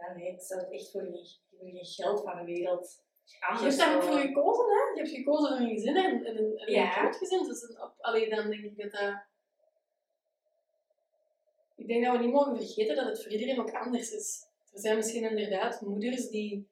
ja, 0.00 0.12
nee, 0.16 0.32
ik 0.32 0.40
zou 0.40 0.60
het 0.60 0.70
echt 0.70 0.90
voor 0.90 1.00
geen, 1.00 1.26
voor 1.50 1.68
geen 1.68 1.84
geld 1.84 2.22
van 2.22 2.36
de 2.36 2.44
wereld 2.44 3.04
Je 3.24 3.46
anders 3.46 3.76
hebt 3.76 3.78
daar 3.88 3.96
ook 3.96 4.02
voor 4.02 4.18
gekozen, 4.20 4.64
hè? 4.64 4.92
Je 4.94 4.96
hebt 4.96 5.08
gekozen 5.10 5.48
voor 5.48 5.66
een 5.66 5.74
gezin 5.74 5.96
en, 5.96 6.24
en 6.24 6.36
een, 6.38 6.56
en 6.58 6.72
Ja. 6.72 6.82
een 6.86 6.92
groot 6.92 7.16
gezin. 7.16 7.44
Dus 7.44 7.62
een, 7.62 7.82
op, 7.82 7.94
allee, 7.98 8.28
dan 8.30 8.50
denk 8.50 8.64
ik 8.64 8.76
dat 8.78 8.92
dat... 8.92 9.24
Ik 11.76 11.86
denk 11.86 12.04
dat 12.04 12.16
we 12.16 12.22
niet 12.24 12.32
mogen 12.32 12.56
vergeten 12.56 12.96
dat 12.96 13.06
het 13.06 13.22
voor 13.22 13.32
iedereen 13.32 13.60
ook 13.60 13.72
anders 13.72 14.12
is. 14.12 14.46
Er 14.72 14.80
zijn 14.80 14.96
misschien 14.96 15.24
inderdaad 15.30 15.80
moeders 15.80 16.28
die, 16.28 16.68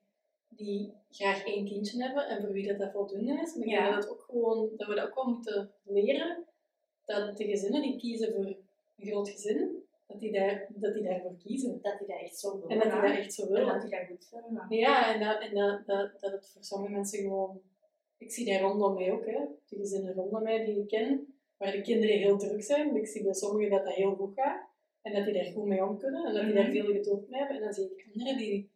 die 0.49 0.93
graag 1.11 1.45
één 1.45 1.67
kindje 1.67 2.03
hebben 2.03 2.27
en 2.29 2.41
voor 2.43 2.53
wie 2.53 2.67
dat, 2.69 2.79
dat 2.79 2.93
voldoende 2.93 3.41
is. 3.43 3.55
Maar 3.55 3.67
ik 3.67 3.73
Ja. 3.73 3.83
denk 3.91 3.95
dat, 4.03 4.11
ook 4.11 4.21
gewoon, 4.21 4.71
dat 4.77 4.89
we 4.89 4.95
dat 4.95 5.07
ook 5.09 5.15
wel 5.15 5.25
moeten 5.29 5.73
leren. 5.83 6.45
Dat 7.05 7.37
de 7.37 7.45
gezinnen 7.45 7.83
die 7.83 7.99
kiezen 7.99 8.33
voor 8.33 8.45
een 8.45 8.67
groot 8.99 9.29
gezin, 9.31 9.84
dat 10.07 10.21
die, 10.21 10.33
daar, 10.33 10.67
dat 10.75 10.95
die 10.95 11.03
daarvoor 11.03 11.37
kiezen. 11.37 11.79
Dat 11.83 11.99
die 11.99 12.09
dat 12.09 12.21
echt 12.21 12.39
zo 12.39 12.53
willen. 12.61 12.69
En 12.71 12.79
dat 12.79 12.93
die 12.93 13.11
dat 13.11 13.19
echt 13.19 13.35
zo 13.35 13.43
En 13.43 13.53
willen. 13.53 13.67
dat 13.73 13.81
die 13.83 13.91
dat 13.91 14.07
goed 14.09 14.29
vinden. 14.29 14.67
Ja, 14.69 15.15
en, 15.15 15.21
dat, 15.21 15.41
en 15.43 15.55
dat, 15.55 15.87
dat, 15.87 16.21
dat 16.21 16.33
het 16.33 16.51
voor 16.53 16.65
sommige 16.65 16.93
mensen 16.93 17.19
gewoon... 17.19 17.61
Ik 18.19 18.33
zie 18.33 18.47
daar 18.47 18.61
rondom 18.61 18.95
mij 18.95 19.13
ook, 19.13 19.27
hè. 19.27 19.41
De 19.69 19.77
gezinnen 19.77 20.15
rondom 20.15 20.43
mij 20.43 20.65
die 20.65 20.79
ik 20.81 20.89
ken, 20.89 21.35
waar 21.57 21.73
de 21.73 21.81
kinderen 21.81 22.19
heel 22.19 22.39
druk 22.39 22.63
zijn. 22.63 22.97
Ik 22.97 23.07
zie 23.07 23.23
bij 23.23 23.33
sommigen 23.35 23.71
dat 23.71 23.85
dat 23.85 23.95
heel 23.95 24.15
goed 24.15 24.35
gaat. 24.35 24.69
En 25.03 25.13
dat 25.13 25.25
die 25.25 25.35
daar 25.35 25.53
goed 25.53 25.65
mee 25.65 25.85
om 25.85 25.99
kunnen. 25.99 26.25
En 26.27 26.35
dat 26.35 26.45
die 26.45 26.55
daar 26.55 26.63
Mhm. 26.69 26.73
veel 26.73 26.93
geduld 26.93 27.29
mee 27.29 27.39
hebben. 27.41 27.57
En 27.57 27.63
dan 27.63 27.73
zie 27.73 27.85
ik 27.85 28.07
anderen 28.15 28.37
die, 28.37 28.73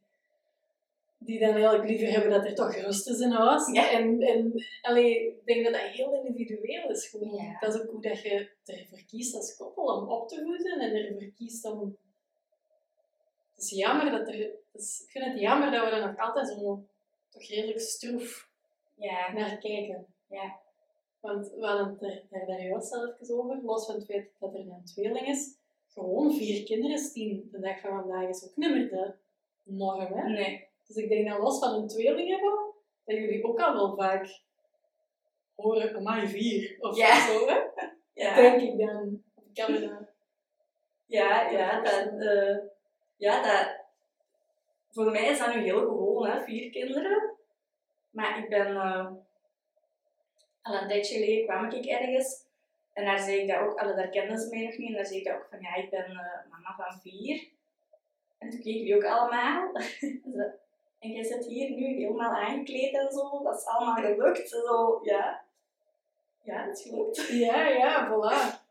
die 1.28 1.38
dan 1.38 1.52
eigenlijk 1.52 1.88
liever 1.88 2.10
hebben 2.10 2.30
dat 2.30 2.44
er 2.44 2.54
toch 2.54 2.74
rust 2.74 3.08
is 3.08 3.20
in 3.20 3.30
huis. 3.30 3.72
Ja. 3.72 3.90
En, 3.90 4.20
en 4.20 4.64
allee, 4.82 5.26
ik 5.26 5.44
denk 5.46 5.64
dat 5.64 5.72
dat 5.72 5.82
heel 5.82 6.24
individueel 6.24 6.90
is. 6.90 7.08
Gewoon. 7.08 7.34
Ja. 7.34 7.58
Dat 7.60 7.74
is 7.74 7.80
ook 7.80 7.90
hoe 7.90 8.02
dat 8.02 8.22
je 8.22 8.50
ervoor 8.64 9.02
kiest 9.06 9.34
als 9.34 9.56
koppel 9.56 9.84
om 9.84 10.08
op 10.08 10.28
te 10.28 10.42
voeden. 10.42 10.80
En 10.80 10.94
ervoor 10.94 11.32
kiest 11.36 11.64
om... 11.64 11.96
Het 13.54 13.62
is 13.64 13.70
jammer 13.70 14.10
dat 14.10 14.28
er... 14.28 14.50
is- 14.72 15.02
ik 15.04 15.10
vind 15.10 15.24
het 15.24 15.40
jammer 15.40 15.70
dat 15.70 15.84
we 15.84 15.90
er 15.90 16.06
nog 16.06 16.18
altijd 16.18 16.48
zo 16.48 16.84
toch 17.30 17.42
redelijk 17.42 17.80
stroef 17.80 18.50
Ja, 18.94 19.32
naar 19.32 19.58
kijken. 19.58 20.06
Ja. 20.28 20.60
Want 21.20 21.52
we 21.54 21.66
hadden 21.66 21.88
het 21.88 22.02
er 22.02 22.22
daar, 22.30 22.46
daar 22.46 22.62
juist 22.62 22.94
even 22.94 23.38
over, 23.38 23.60
los 23.62 23.86
van 23.86 23.94
het 23.94 24.04
feit 24.04 24.30
dat 24.38 24.54
er 24.54 24.60
een 24.60 24.84
tweeling 24.84 25.26
is. 25.26 25.56
Gewoon 25.92 26.34
vier 26.34 26.64
kinderen 26.64 27.12
tien 27.12 27.48
de 27.52 27.60
dag 27.60 27.80
van 27.80 27.90
vandaag 28.00 28.28
is 28.28 28.44
ook 28.44 28.56
niet 28.56 28.70
meer 28.70 28.90
de 28.90 29.14
norm. 29.62 30.12
Hè? 30.12 30.28
nee. 30.28 30.67
Dus 30.88 30.96
ik 30.96 31.08
denk 31.08 31.28
dat 31.28 31.38
los 31.38 31.58
van 31.58 31.74
een 31.74 31.88
tweeling 31.88 32.28
hebben, 32.28 32.74
dat 33.04 33.16
jullie 33.16 33.44
ook 33.44 33.60
al 33.60 33.74
wel 33.74 33.96
vaak 33.96 34.40
horen, 35.54 35.96
amai 35.96 36.28
vier, 36.28 36.76
of 36.80 36.96
Ja. 36.96 37.26
zo. 37.26 37.46
Hè? 37.46 37.58
Ja. 38.14 38.34
Denk 38.34 38.60
ik 38.60 38.78
dan. 38.78 39.22
Ik 39.36 39.54
kan 39.64 39.72
dat... 39.80 40.08
Ja, 41.06 41.50
ja, 41.50 41.80
dat, 41.80 42.20
eh, 42.20 42.56
ja 43.16 43.42
dat, 43.42 43.76
voor 44.90 45.10
mij 45.10 45.26
is 45.28 45.38
dat 45.38 45.54
nu 45.54 45.62
heel 45.62 45.80
gewoon, 45.80 46.26
hè, 46.28 46.40
vier 46.40 46.70
kinderen. 46.70 47.36
Maar 48.10 48.38
ik 48.38 48.48
ben, 48.48 48.66
eh, 48.76 49.06
al 50.62 50.74
een 50.74 50.88
tijdje 50.88 51.14
geleden 51.14 51.44
kwam 51.46 51.70
ik 51.70 51.84
ergens 51.86 52.46
en 52.92 53.04
daar 53.04 53.18
zei 53.18 53.36
ik 53.40 53.48
dat 53.48 53.60
ook, 53.60 53.78
allee, 53.78 53.94
daar 53.94 54.08
kenden 54.08 54.38
ze 54.38 54.48
mij 54.48 54.64
nog 54.64 54.76
niet, 54.76 54.88
en 54.88 54.94
daar 54.94 55.06
zei 55.06 55.18
ik 55.18 55.24
dat 55.26 55.34
ook 55.36 55.46
van, 55.50 55.60
ja, 55.60 55.74
ik 55.74 55.90
ben 55.90 56.04
eh, 56.04 56.50
mama 56.50 56.74
van 56.76 57.00
vier. 57.00 57.48
En 58.38 58.50
toen 58.50 58.60
keken 58.60 58.84
die 58.84 58.96
ook 58.96 59.04
allemaal. 59.04 59.72
En 60.98 61.10
jij 61.10 61.24
zit 61.24 61.46
hier 61.46 61.70
nu 61.70 61.86
helemaal 61.86 62.32
aangekleed 62.32 62.94
en 62.94 63.10
zo, 63.10 63.42
dat 63.42 63.58
is 63.58 63.66
allemaal 63.66 63.94
gelukt. 63.94 64.48
Zo, 64.48 65.00
ja. 65.02 65.44
Ja, 66.42 66.64
het 66.66 66.78
is 66.78 66.82
gelukt. 66.88 67.28
Ja, 67.28 67.68
ja, 67.68 68.08
voilà. 68.08 68.66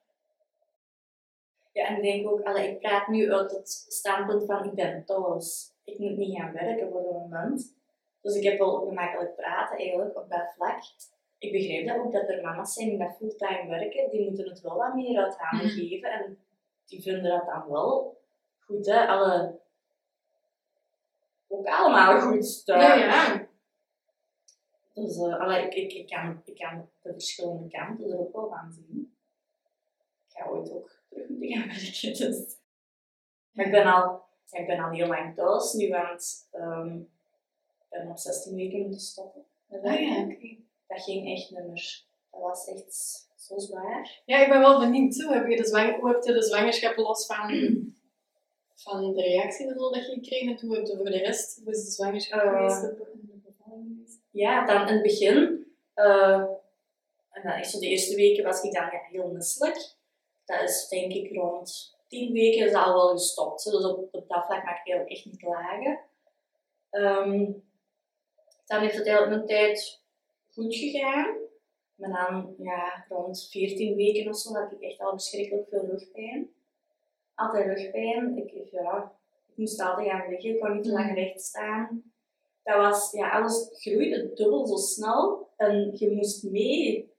Ja, 1.71 1.85
en 1.85 1.95
ik 1.95 2.01
denk 2.01 2.29
ook, 2.31 2.41
allee, 2.41 2.71
ik 2.71 2.79
praat 2.79 3.07
nu 3.07 3.33
uit 3.33 3.51
het 3.51 3.69
standpunt 3.87 4.45
van 4.45 4.65
ik 4.65 4.73
ben 4.73 5.05
thuis. 5.05 5.71
Ik 5.83 5.99
moet 5.99 6.17
niet 6.17 6.37
gaan 6.37 6.53
werken 6.53 6.89
voor 6.91 6.99
een 6.99 7.29
moment. 7.29 7.75
Dus 8.21 8.35
ik 8.35 8.43
heb 8.43 8.57
wel 8.57 8.85
gemakkelijk 8.87 9.35
praten 9.35 9.77
eigenlijk 9.77 10.17
op 10.17 10.29
dat 10.29 10.53
vlak. 10.55 10.79
Ik 11.37 11.51
begrijp 11.51 11.87
dat 11.87 11.97
ook 11.97 12.11
dat 12.11 12.29
er 12.29 12.41
mama's 12.41 12.73
zijn 12.73 12.89
die 12.89 12.97
met 12.97 13.15
fulltime 13.17 13.67
werken, 13.69 14.09
die 14.09 14.25
moeten 14.25 14.49
het 14.49 14.61
wel 14.61 14.75
wat 14.77 14.93
meer 14.93 15.23
uit 15.23 15.37
handen 15.37 15.67
Mhm. 15.67 15.75
geven 15.75 16.11
en 16.11 16.37
die 16.85 17.01
vinden 17.01 17.31
dat 17.31 17.45
dan 17.45 17.69
wel 17.69 18.17
goed, 18.59 18.85
hè? 18.85 19.07
Alle, 19.07 19.59
ook 21.57 21.67
allemaal 21.67 22.19
goed. 22.21 22.61
hè. 22.65 22.73
Ja, 22.73 22.93
ja. 22.93 23.47
Dus 24.93 25.17
eh, 25.17 25.39
allee, 25.39 25.65
ik, 25.65 25.73
ik, 25.73 25.93
ik, 25.93 26.07
kan, 26.07 26.41
ik 26.45 26.55
kan 26.55 26.89
de 27.01 27.11
verschillende 27.11 27.67
kanten 27.67 28.11
er 28.11 28.19
ook 28.19 28.33
wel 28.33 28.49
van 28.49 28.71
zien. 28.71 29.15
Ik 30.27 30.37
ga 30.37 30.49
ooit 30.49 30.71
ook 30.71 30.91
terug 31.09 31.29
moeten 31.29 31.49
gaan 31.49 31.67
werken. 31.67 32.13
Dus. 32.13 32.55
Maar 33.51 33.65
ik 33.65 33.71
ben, 33.71 33.85
al, 33.85 34.21
ja, 34.49 34.59
ik 34.59 34.67
ben 34.67 34.79
al 34.79 34.91
heel 34.91 35.07
lang 35.07 35.35
thuis 35.35 35.73
nu, 35.73 35.89
want 35.89 36.47
ehm, 36.51 36.95
ik 36.97 37.85
ben 37.89 38.09
op 38.09 38.17
16 38.17 38.55
weken 38.55 38.79
moeten 38.79 38.99
stoppen. 38.99 39.45
met 39.67 39.83
Ah, 39.83 39.99
ja. 39.99 40.25
Dat 40.87 41.03
ging 41.03 41.31
echt 41.35 41.49
niet 41.51 41.67
meer. 41.67 42.03
Dat 42.31 42.41
was 42.41 42.67
echt 42.67 42.93
zo 43.35 43.57
zwaar. 43.57 44.21
Ja, 44.25 44.37
ik 44.37 44.49
ben 44.49 44.59
wel 44.59 44.79
benieuwd. 44.79 45.21
Hoe 45.21 45.33
heb 45.33 45.47
je 45.47 45.57
de, 45.57 45.65
zwang, 45.65 45.99
hoe 45.99 46.09
heb 46.09 46.23
je 46.23 46.33
de 46.33 46.43
zwangerschap 46.43 46.95
los 46.95 47.25
van, 47.25 47.49
van 48.77 49.13
de 49.13 49.21
reactie 49.21 49.67
en 49.67 49.77
dat 49.77 49.95
je 49.95 50.01
gekregen 50.01 50.47
hebt? 50.47 50.61
Hoe 50.61 50.75
heb 50.75 50.85
je 50.85 50.95
voor 50.95 51.05
de 51.05 51.17
rest, 51.17 51.59
hoe 51.63 51.73
is 51.73 51.85
de 51.85 51.91
zwangerschap 51.91 52.41
Eh. 52.41 52.55
geweest? 52.55 52.81
De, 52.81 52.93
be- 52.95 53.11
de 53.21 53.37
bevalling 53.57 53.87
geweest? 53.95 54.19
Ja, 54.31 54.65
dan 54.65 54.87
in 54.87 54.93
het 54.93 55.03
begin, 55.03 55.65
eh, 55.93 56.43
en 57.31 57.41
dan 57.43 57.51
echt 57.51 57.69
zo 57.71 57.79
de 57.79 57.87
eerste 57.87 58.15
weken 58.15 58.43
was 58.43 58.61
ik 58.63 58.73
dan 58.73 58.83
ja, 58.83 59.01
heel 59.11 59.31
misselijk. 59.31 59.95
Dat 60.45 60.61
is 60.69 60.87
denk 60.87 61.13
ik 61.13 61.31
rond 61.35 61.95
10 62.07 62.33
weken 62.33 62.65
is 62.65 62.71
dat 62.71 62.85
al 62.85 62.93
wel 62.93 63.07
gestopt. 63.09 63.63
Dus 63.63 63.85
op, 63.85 64.07
op 64.13 64.27
dat 64.27 64.45
vlak 64.45 64.63
mag 64.63 64.85
ik 64.85 65.07
echt 65.09 65.25
niet 65.25 65.37
klagen. 65.37 65.99
Ehm, 66.89 67.51
dan 68.65 68.81
heeft 68.81 68.95
het 68.97 69.07
eigenlijk 69.07 69.41
een 69.41 69.47
tijd 69.47 70.01
goed 70.51 70.75
gegaan. 70.75 71.35
Maar 71.95 72.09
dan, 72.29 72.55
ja, 72.57 73.05
rond 73.09 73.47
14 73.51 73.95
weken 73.95 74.29
of 74.29 74.37
zo 74.37 74.53
had 74.53 74.71
ik 74.71 74.81
echt 74.81 74.99
al 74.99 75.11
verschrikkelijk 75.11 75.67
veel 75.69 75.85
rugpijn. 75.85 76.49
Altijd 77.37 77.65
rugpijn. 77.65 78.37
Ik, 78.37 78.71
ja, 78.71 79.11
ik 79.47 79.57
moest 79.57 79.81
altijd 79.81 80.09
gaan 80.09 80.29
liggen, 80.29 80.49
ik 80.49 80.59
kon 80.59 80.73
niet 80.73 80.83
te 80.83 80.91
lang 80.91 81.13
recht 81.13 81.41
staan. 81.41 82.03
Dat 82.63 82.75
was, 82.77 83.11
ja, 83.11 83.29
alles 83.29 83.69
groeide 83.71 84.33
dubbel 84.33 84.67
zo 84.67 84.75
snel 84.75 85.49
en 85.57 85.91
je 85.95 86.11
moest 86.11 86.43
mee. 86.43 87.13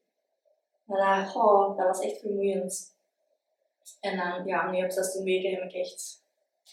Maar 0.84 1.24
dat, 1.24 1.36
oh, 1.36 1.76
dat 1.76 1.86
was 1.86 2.00
echt 2.00 2.20
vermoeiend. 2.20 2.96
En 4.00 4.16
dan, 4.16 4.46
ja, 4.46 4.70
nu 4.70 4.84
op 4.84 4.90
16 4.90 5.24
weken 5.24 5.50
heb 5.50 5.62
ik 5.62 5.72
echt 5.72 6.22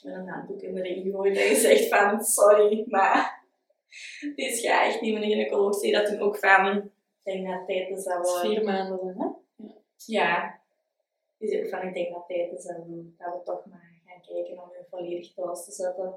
met 0.03 0.13
een 0.13 0.27
handdoek 0.27 0.61
in 0.61 0.75
de 0.75 0.81
ring 0.81 1.03
gegooid 1.03 1.37
en 1.37 1.47
gezegd 1.47 1.87
van, 1.87 2.23
sorry, 2.23 2.83
maar 2.87 3.43
dit 4.35 4.59
gaat 4.59 4.87
echt 4.87 5.01
niet. 5.01 5.13
Mijn 5.13 5.25
gynaecoloog 5.25 5.75
zei 5.75 5.91
dat 5.91 6.05
toen 6.05 6.19
ook 6.19 6.37
van, 6.37 6.77
ik 6.77 6.91
denk 7.23 7.47
dat 7.47 7.67
tijd 7.67 7.89
is 7.89 8.03
dat 8.03 8.23
Dat 8.23 8.35
is 8.35 8.41
we... 8.41 8.47
vier 8.47 8.63
maanden 8.63 9.15
hè? 9.17 9.27
Ja. 10.05 10.63
Zei 11.39 11.63
ook 11.63 11.70
van, 11.70 11.82
ik 11.82 11.94
denk 11.94 12.13
dat 12.13 12.27
tijd 12.27 12.51
is 12.51 12.63
dat 12.63 12.75
we, 12.75 13.13
dat 13.18 13.34
we 13.34 13.42
toch 13.44 13.65
maar 13.65 14.01
gaan 14.06 14.22
kijken 14.22 14.63
om 14.63 14.70
je 14.70 14.86
volledig 14.89 15.34
thuis 15.34 15.65
te 15.65 15.72
zetten. 15.72 16.13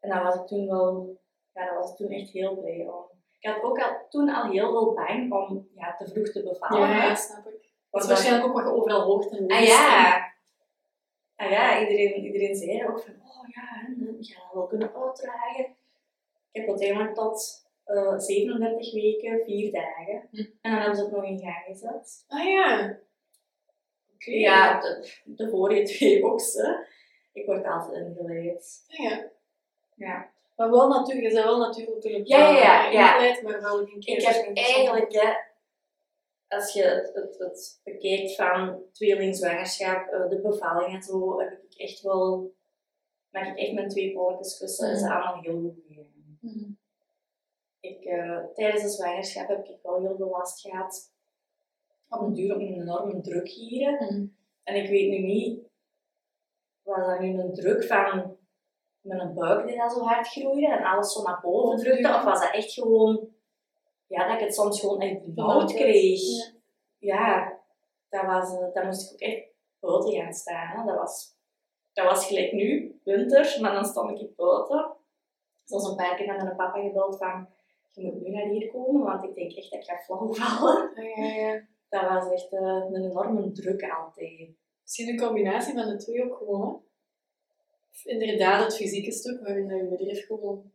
En 0.00 0.10
dat 0.10 0.22
was 0.22 0.34
ik 0.34 0.46
toen 0.46 0.66
wel, 0.66 1.20
ja, 1.54 1.64
daar 1.64 1.78
was 1.78 1.90
ik 1.90 1.96
toen 1.96 2.10
echt 2.10 2.30
heel 2.30 2.60
blij 2.60 2.86
om. 2.88 3.04
Ik 3.38 3.50
had 3.50 3.62
ook 3.62 3.80
al, 3.80 4.06
toen 4.08 4.28
al 4.28 4.50
heel 4.50 4.70
veel 4.70 4.94
bang 4.94 5.32
om 5.32 5.68
ja, 5.74 5.96
te 5.96 6.08
vroeg 6.08 6.28
te 6.28 6.42
bevallen. 6.42 6.88
Ja, 6.88 7.14
snap 7.14 7.46
ik. 7.46 7.74
Dat 7.90 8.02
is 8.02 8.08
waarschijnlijk 8.08 8.46
ook 8.46 8.54
wat 8.54 8.64
je 8.64 8.72
overal 8.72 9.00
hoort 9.00 9.30
en 9.30 9.46
Ah 9.46 9.64
ja. 9.64 10.16
ah 11.36 11.50
ja, 11.50 11.80
iedereen, 11.80 12.24
iedereen 12.24 12.56
zei 12.56 12.86
ook 12.88 13.00
van, 13.00 13.14
oh 13.14 13.48
ja, 13.48 13.62
eh, 13.80 13.96
we 13.96 14.24
gaan 14.24 14.44
dat 14.44 14.54
wel 14.54 14.66
kunnen 14.66 14.94
uitdragen. 14.94 15.64
Ik 16.50 16.60
heb 16.60 16.68
uiteindelijk 16.68 17.14
tot 17.14 17.64
eh 17.84 18.18
37 18.18 18.92
weken, 18.92 19.44
4 19.44 19.72
dagen. 19.72 20.28
Hm. 20.30 20.38
En 20.38 20.70
dan 20.70 20.72
hebben 20.72 20.96
ze 20.96 21.02
het 21.02 21.12
nog 21.12 21.24
in 21.24 21.38
gang 21.38 21.64
gezet. 21.66 22.24
Ah 22.28 22.44
ja. 22.44 22.98
Ja, 24.18 24.80
de, 24.80 25.12
de 25.24 25.48
vorige 25.48 25.82
twee 25.82 26.20
boxen. 26.20 26.86
Ik 27.32 27.46
word 27.46 27.66
altijd 27.66 28.06
ingeleid. 28.06 28.84
Ah, 28.88 28.98
ja. 28.98 29.30
Ja. 29.94 30.30
Maar 30.56 30.70
wel 30.70 30.88
natuurlijk, 30.88 31.26
je 31.26 31.32
bent 31.32 31.44
wel 31.44 31.58
natuurlijk 31.58 32.26
Ja, 32.28 32.38
ja, 32.38 32.56
ja, 32.56 32.90
ja. 32.90 33.14
ingeleid, 33.14 33.42
maar 33.42 33.60
wel 33.62 33.80
een 33.80 34.00
keer. 34.00 34.16
Ik 34.18 34.24
heb 34.24 34.56
eigenlijk, 34.56 35.12
hè, 35.12 35.32
als 36.56 36.72
je 36.72 36.82
het, 36.82 37.14
het, 37.14 37.38
het 37.38 37.80
bekijkt 37.84 38.34
van 38.34 38.82
tweelingzwangerschap, 38.92 40.08
eh, 40.08 40.28
de 40.28 40.40
bevalling 40.40 40.94
en 40.94 41.02
zo, 41.02 41.38
heb 41.40 41.52
ik 41.68 41.74
echt 41.78 42.00
wel, 42.00 42.54
mag 43.30 43.46
ik 43.48 43.56
echt 43.58 43.72
mijn 43.72 43.88
twee 43.88 44.12
polletjes 44.12 44.58
kussen. 44.58 44.86
Dat 44.86 44.96
is 44.96 45.02
Mhm. 45.02 45.12
allemaal 45.12 45.42
heel 45.42 45.60
goed 45.60 45.82
gegaan. 45.88 46.38
Mhm. 46.40 46.70
Ik, 47.80 48.04
eh, 48.04 48.44
tijdens 48.54 48.82
de 48.82 48.88
zwangerschap 48.88 49.48
heb 49.48 49.66
ik 49.68 49.78
wel 49.82 50.00
heel 50.00 50.16
veel 50.16 50.28
last 50.30 50.60
gehad. 50.60 51.14
Op 52.16 52.26
een 52.26 52.34
duur 52.34 52.54
een 52.54 52.80
enorme 52.80 53.20
druk 53.20 53.48
hier. 53.48 53.92
Mhm. 53.92 54.24
En 54.62 54.74
ik 54.74 54.88
weet 54.88 55.10
nu 55.10 55.18
niet, 55.18 55.60
was 56.82 57.06
dat 57.06 57.20
nu 57.20 57.40
een 57.40 57.54
druk 57.54 57.84
van 57.84 58.36
mijn 59.00 59.34
buik 59.34 59.66
die 59.66 59.76
dat 59.76 59.92
zo 59.92 60.00
hard 60.00 60.28
groeide 60.28 60.66
en 60.66 60.84
alles 60.84 61.12
zo 61.12 61.22
naar 61.22 61.40
boven 61.42 61.78
drukte? 61.78 62.08
Of 62.08 62.24
was 62.24 62.40
dat 62.40 62.52
echt 62.52 62.72
gewoon, 62.72 63.28
ja, 64.06 64.28
dat 64.28 64.34
ik 64.34 64.44
het 64.44 64.54
soms 64.54 64.80
gewoon 64.80 65.00
echt 65.00 65.34
benauwd 65.34 65.74
kreeg? 65.74 66.20
Ja. 66.98 67.56
Ja, 68.10 68.24
dat 68.24 68.24
was, 68.24 68.58
eh, 68.58 68.72
daar 68.72 68.84
moest 68.84 69.04
ik 69.04 69.12
ook 69.12 69.28
echt 69.28 69.46
buiten 69.80 70.12
gaan 70.12 70.32
staan. 70.32 70.76
Hè. 70.76 70.84
Dat, 70.84 70.96
was, 70.96 71.36
dat 71.92 72.04
was 72.04 72.26
gelijk 72.26 72.52
nu, 72.52 73.00
winter, 73.04 73.58
maar 73.60 73.72
dan 73.72 73.84
stond 73.84 74.20
ik 74.20 74.36
buiten. 74.36 74.94
Zoals 75.64 75.88
een 75.88 75.96
paar 75.96 76.16
keer 76.16 76.26
naar 76.26 76.44
mijn 76.44 76.56
papa 76.56 76.80
gebeld 76.80 77.16
van, 77.16 77.48
je 77.92 78.02
moet 78.02 78.22
nu 78.22 78.30
naar 78.30 78.46
hier 78.48 78.70
komen, 78.70 79.02
want 79.02 79.24
ik 79.24 79.34
denk 79.34 79.52
echt 79.52 79.70
dat 79.70 79.80
ik 79.80 79.86
ga 79.86 79.96
flauw 79.96 80.32
vallen. 80.32 80.90
Ja, 80.94 81.24
ja. 81.24 81.62
Dat 81.88 82.02
was 82.02 82.32
echt 82.32 82.52
eh, 82.52 82.60
een 82.90 82.94
enorme 83.04 83.52
druk 83.52 83.82
altijd. 83.90 84.48
Misschien 84.82 85.08
een 85.08 85.18
combinatie 85.26 85.74
van 85.74 85.88
de 85.88 85.96
twee 85.96 86.24
ook 86.24 86.36
gewoon, 86.36 86.82
hè? 88.02 88.10
Inderdaad 88.10 88.64
het 88.64 88.76
fysieke 88.76 89.12
stuk, 89.12 89.40
waarin 89.40 89.66
je 89.76 89.84
bedrijf 89.96 90.26
gewoon 90.26 90.72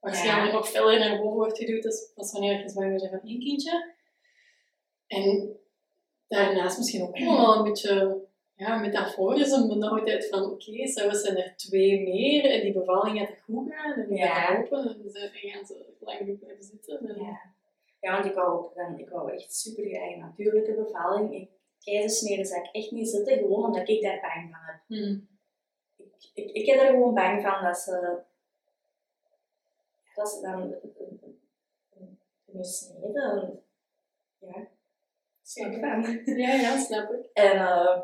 waarschijnlijk 0.00 0.50
Ja. 0.52 0.56
nog 0.56 0.68
feller 0.68 0.98
naar 0.98 1.16
boven 1.18 1.36
wordt 1.36 1.58
geduwd 1.58 1.84
als, 1.86 2.12
als 2.14 2.32
wanneer 2.32 2.62
je 2.62 2.68
zwanger 2.68 2.90
bent 2.98 3.08
van 3.10 3.20
één 3.28 3.38
kindje. 3.40 3.94
En 5.06 5.56
daarnaast 6.28 6.78
misschien 6.78 7.02
ook 7.02 7.16
gewoon 7.18 7.36
wel 7.36 7.56
een 7.56 7.64
beetje 7.64 8.20
ja, 8.54 8.78
metaforisch 8.78 9.50
een 9.50 9.68
benauwdheid 9.68 10.28
van 10.28 10.44
oké, 10.50 10.86
zo 10.86 11.10
zijn 11.10 11.36
er 11.36 11.56
twee 11.56 12.00
meer 12.02 12.44
en 12.44 12.60
die 12.60 12.72
bevalling 12.72 13.18
gaat 13.18 13.40
goed 13.44 13.72
gaan 13.72 13.92
en 13.92 14.08
die 14.08 14.18
Ja. 14.18 14.34
gaat 14.34 14.58
open 14.64 14.78
en 15.04 15.10
ze 15.10 15.28
gaan 15.32 15.66
ze 15.66 15.84
lang 16.00 16.38
blijven 16.38 16.64
zitten. 16.64 17.08
En, 17.08 17.22
Ja. 17.24 17.40
Ja, 18.00 18.12
want 18.12 18.24
ik 18.24 18.34
wou, 18.34 18.48
ook 18.58 18.74
dan, 18.74 18.98
ik 18.98 19.08
wou 19.08 19.32
echt 19.32 19.54
super 19.56 19.84
graag 19.88 20.12
een 20.12 20.18
natuurlijke 20.18 20.74
bevalling. 20.74 21.34
Ik, 21.34 21.50
keizersneden 21.84 22.44
zou 22.46 22.60
ik 22.62 22.68
echt 22.72 22.90
niet 22.90 23.08
zitten, 23.08 23.38
gewoon 23.38 23.64
omdat 23.64 23.88
ik 23.88 24.02
daar 24.02 24.20
bang 24.20 24.50
van 24.50 24.60
heb. 24.62 24.80
Hmm. 24.86 25.28
Ik, 25.96 26.30
ik, 26.34 26.50
ik 26.50 26.66
heb 26.66 26.80
er 26.80 26.86
gewoon 26.86 27.14
bang 27.14 27.42
van 27.42 27.62
dat 27.64 27.78
ze, 27.78 28.18
dat 30.14 30.28
ze 30.28 30.40
dan 30.40 30.74
kunnen 32.44 32.64
snijden. 32.64 33.14
en- 33.14 33.62
Ja, 34.38 34.68
schrik 35.42 35.78
van. 35.78 36.20
Ja, 36.36 36.54
ja, 36.54 36.78
snap 36.78 37.10
ik. 37.12 37.28
En, 37.44 37.50
eh, 37.56 38.00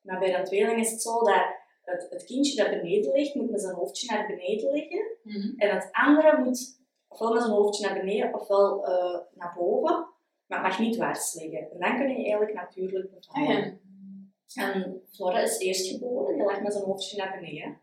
maar 0.00 0.18
bij 0.18 0.38
een 0.38 0.44
tweeling 0.44 0.80
is 0.80 0.90
het 0.90 1.02
zo 1.02 1.18
dat 1.22 1.44
het, 1.82 2.06
het 2.10 2.24
kindje 2.24 2.62
dat 2.62 2.70
beneden 2.80 3.12
ligt, 3.12 3.34
moet 3.34 3.50
met 3.50 3.60
zijn 3.60 3.74
hoofdje 3.74 4.14
naar 4.14 4.26
beneden 4.26 4.72
liggen. 4.72 5.06
Mhm. 5.22 5.52
En 5.58 5.70
het 5.74 5.88
andere 5.92 6.38
moet 6.44 6.82
ofwel 7.14 7.32
met 7.32 7.42
zijn 7.42 7.54
hoofdje 7.54 7.86
naar 7.86 8.00
beneden 8.00 8.34
ofwel 8.34 8.86
eh, 8.86 9.20
naar 9.34 9.54
boven. 9.56 10.06
Maar 10.46 10.58
het 10.58 10.68
mag 10.68 10.78
niet 10.78 10.92
dwars 10.94 11.34
liggen. 11.34 11.70
En 11.70 11.78
dan 11.78 11.96
kun 11.96 12.08
je 12.08 12.22
eigenlijk 12.22 12.54
natuurlijk 12.54 13.10
bevallen. 13.14 13.48
Ah, 13.48 13.64
ja. 14.46 14.72
En 14.72 15.02
Flora 15.12 15.40
is 15.40 15.58
eerst 15.58 15.90
geboren, 15.90 16.34
die 16.34 16.44
lag 16.44 16.60
met 16.60 16.72
zijn 16.72 16.84
hoofdje 16.84 17.16
naar 17.16 17.38
beneden. 17.40 17.78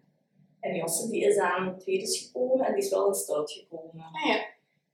En 0.60 0.76
Josse 0.76 1.10
die 1.10 1.24
is 1.24 1.38
aan 1.38 1.68
het 1.68 1.80
tweede 1.80 2.08
gekomen 2.08 2.66
en 2.66 2.74
die 2.74 2.84
is 2.84 2.90
wel 2.90 3.08
in 3.08 3.14
stoot 3.14 3.52
gekomen. 3.52 4.06
Ah, 4.12 4.26
ja. 4.26 4.46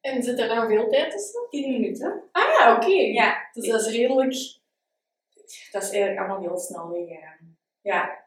En 0.01 0.23
zit 0.23 0.39
er 0.39 0.47
dan 0.47 0.67
veel 0.67 0.89
tijd 0.89 1.11
tussen? 1.11 1.47
10 1.49 1.71
minuten. 1.71 2.23
Ah 2.31 2.43
ja, 2.43 2.75
oké. 2.75 2.93
Ja, 2.93 3.49
Dus 3.53 3.67
dat 3.67 3.81
is 3.81 3.95
redelijk... 3.95 4.59
dat 5.71 5.83
is 5.83 5.89
eigenlijk 5.89 6.19
allemaal 6.19 6.39
heel 6.39 6.57
snel 6.57 6.85
gegaan. 6.87 7.57
Ja, 7.81 8.23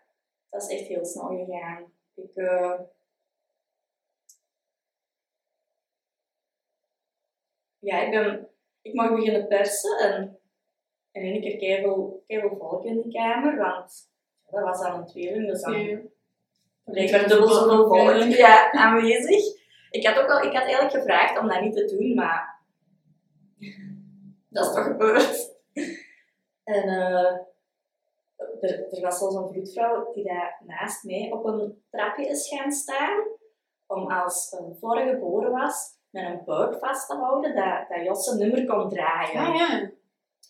dat 0.51 0.63
is 0.63 0.79
echt 0.79 0.89
heel 0.89 1.05
snel 1.05 1.27
gegaan. 1.27 1.93
Ik, 2.15 2.35
eh, 2.35 2.81
ja, 7.81 8.01
ik, 8.01 8.11
ben, 8.11 8.49
ik 8.83 8.95
mag 8.95 9.15
beginnen 9.15 9.47
persen 9.47 9.99
en 9.99 10.39
in 11.13 11.23
één 11.23 11.41
keer 11.41 11.57
keiveel, 11.59 12.25
keiveel 12.27 12.57
volk 12.57 12.85
in 12.85 13.03
die 13.03 13.13
kamer, 13.13 13.57
want 13.57 14.11
dat 14.51 14.63
was 14.63 14.81
dan 14.81 14.99
een 14.99 15.07
tweeling, 15.07 15.47
dus 15.49 15.63
dan 15.63 15.81
Ja. 15.81 15.99
blijkbaar 16.85 17.29
dubbel 17.29 17.49
zoveel 17.49 17.87
volk 17.89 18.23
ja, 18.47 18.73
aanwezig. 18.73 19.59
Ik 19.91 20.07
had, 20.07 20.19
ook 20.19 20.31
al, 20.31 20.43
ik 20.43 20.53
had 20.53 20.63
eigenlijk 20.63 20.93
gevraagd 20.93 21.39
om 21.39 21.49
dat 21.49 21.61
niet 21.61 21.77
te 21.77 21.97
doen, 21.97 22.15
maar 22.15 22.59
dat 24.49 24.67
is 24.67 24.73
toch 24.75 24.85
gebeurd. 24.85 25.49
En 26.65 26.89
eh, 26.89 27.37
er, 28.61 28.89
er 28.91 29.01
was 29.01 29.19
zelfs 29.19 29.35
een 29.35 29.49
vroedvrouw 29.49 30.13
die 30.13 30.25
daar 30.25 30.63
naast 30.67 31.05
mij 31.05 31.31
op 31.33 31.45
een 31.45 31.83
trapje 31.91 32.27
is 32.27 32.49
gaan 32.49 32.73
staan, 32.73 33.27
om 33.87 34.11
als 34.11 34.57
een 34.59 34.77
Flora 34.79 35.05
geboren 35.11 35.51
was, 35.51 35.99
met 36.11 36.25
een 36.25 36.45
buik 36.45 36.79
vast 36.79 37.09
te 37.09 37.17
houden, 37.17 37.55
dat, 37.55 37.89
dat 37.89 38.05
Jos 38.05 38.25
zijn 38.25 38.39
nummer 38.39 38.67
kon 38.67 38.89
draaien. 38.89 39.41
Ah 39.41 39.55
ja. 39.55 39.91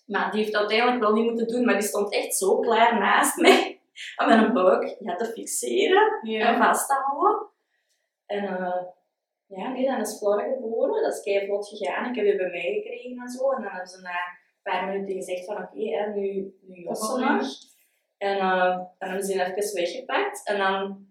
Maar 0.06 0.30
die 0.30 0.42
heeft 0.42 0.56
uiteindelijk 0.56 1.00
wel 1.00 1.12
niet 1.12 1.24
moeten 1.24 1.46
doen, 1.46 1.64
maar 1.64 1.78
die 1.78 1.88
stond 1.88 2.12
echt 2.12 2.36
zo 2.36 2.58
klaar 2.58 2.98
naast 2.98 3.36
mij, 3.36 3.80
om 4.22 4.26
met 4.26 4.38
een 4.38 4.52
buik 4.52 4.96
ja, 4.98 5.16
te 5.16 5.24
fixeren 5.24 6.20
en 6.22 6.58
vast 6.58 6.88
te 6.88 6.94
houden. 6.94 7.48
En 8.26 8.44
eh, 8.44 8.82
ja, 9.46 9.68
nee, 9.68 9.86
dan 9.86 10.00
is 10.00 10.18
Flora 10.18 10.42
geboren. 10.42 11.02
Dat 11.02 11.12
is 11.12 11.22
kei 11.22 11.46
vlot 11.46 11.68
gegaan. 11.68 12.08
Ik 12.08 12.14
heb 12.14 12.24
die 12.24 12.36
bij 12.36 12.50
mij 12.50 12.72
gekregen 12.72 13.22
en 13.22 13.28
zo. 13.28 13.50
En 13.50 13.62
dan 13.62 13.70
hebben 13.70 13.88
ze 13.88 14.00
na 14.00 14.10
een 14.10 14.62
paar 14.62 14.86
minuten 14.86 15.14
gezegd 15.14 15.44
van 15.44 15.56
oké, 15.56 15.88
hè, 15.88 16.12
nu, 16.12 16.54
nu 16.60 16.84
Bevalling. 16.84 17.40
nog. 17.40 17.48
En 18.18 18.38
eh, 18.38 18.76
dan 18.76 19.08
hebben 19.08 19.22
ze 19.22 19.32
die 19.32 19.42
even 19.42 19.74
weggepakt. 19.74 20.46
En 20.46 20.58
dan 20.58 21.08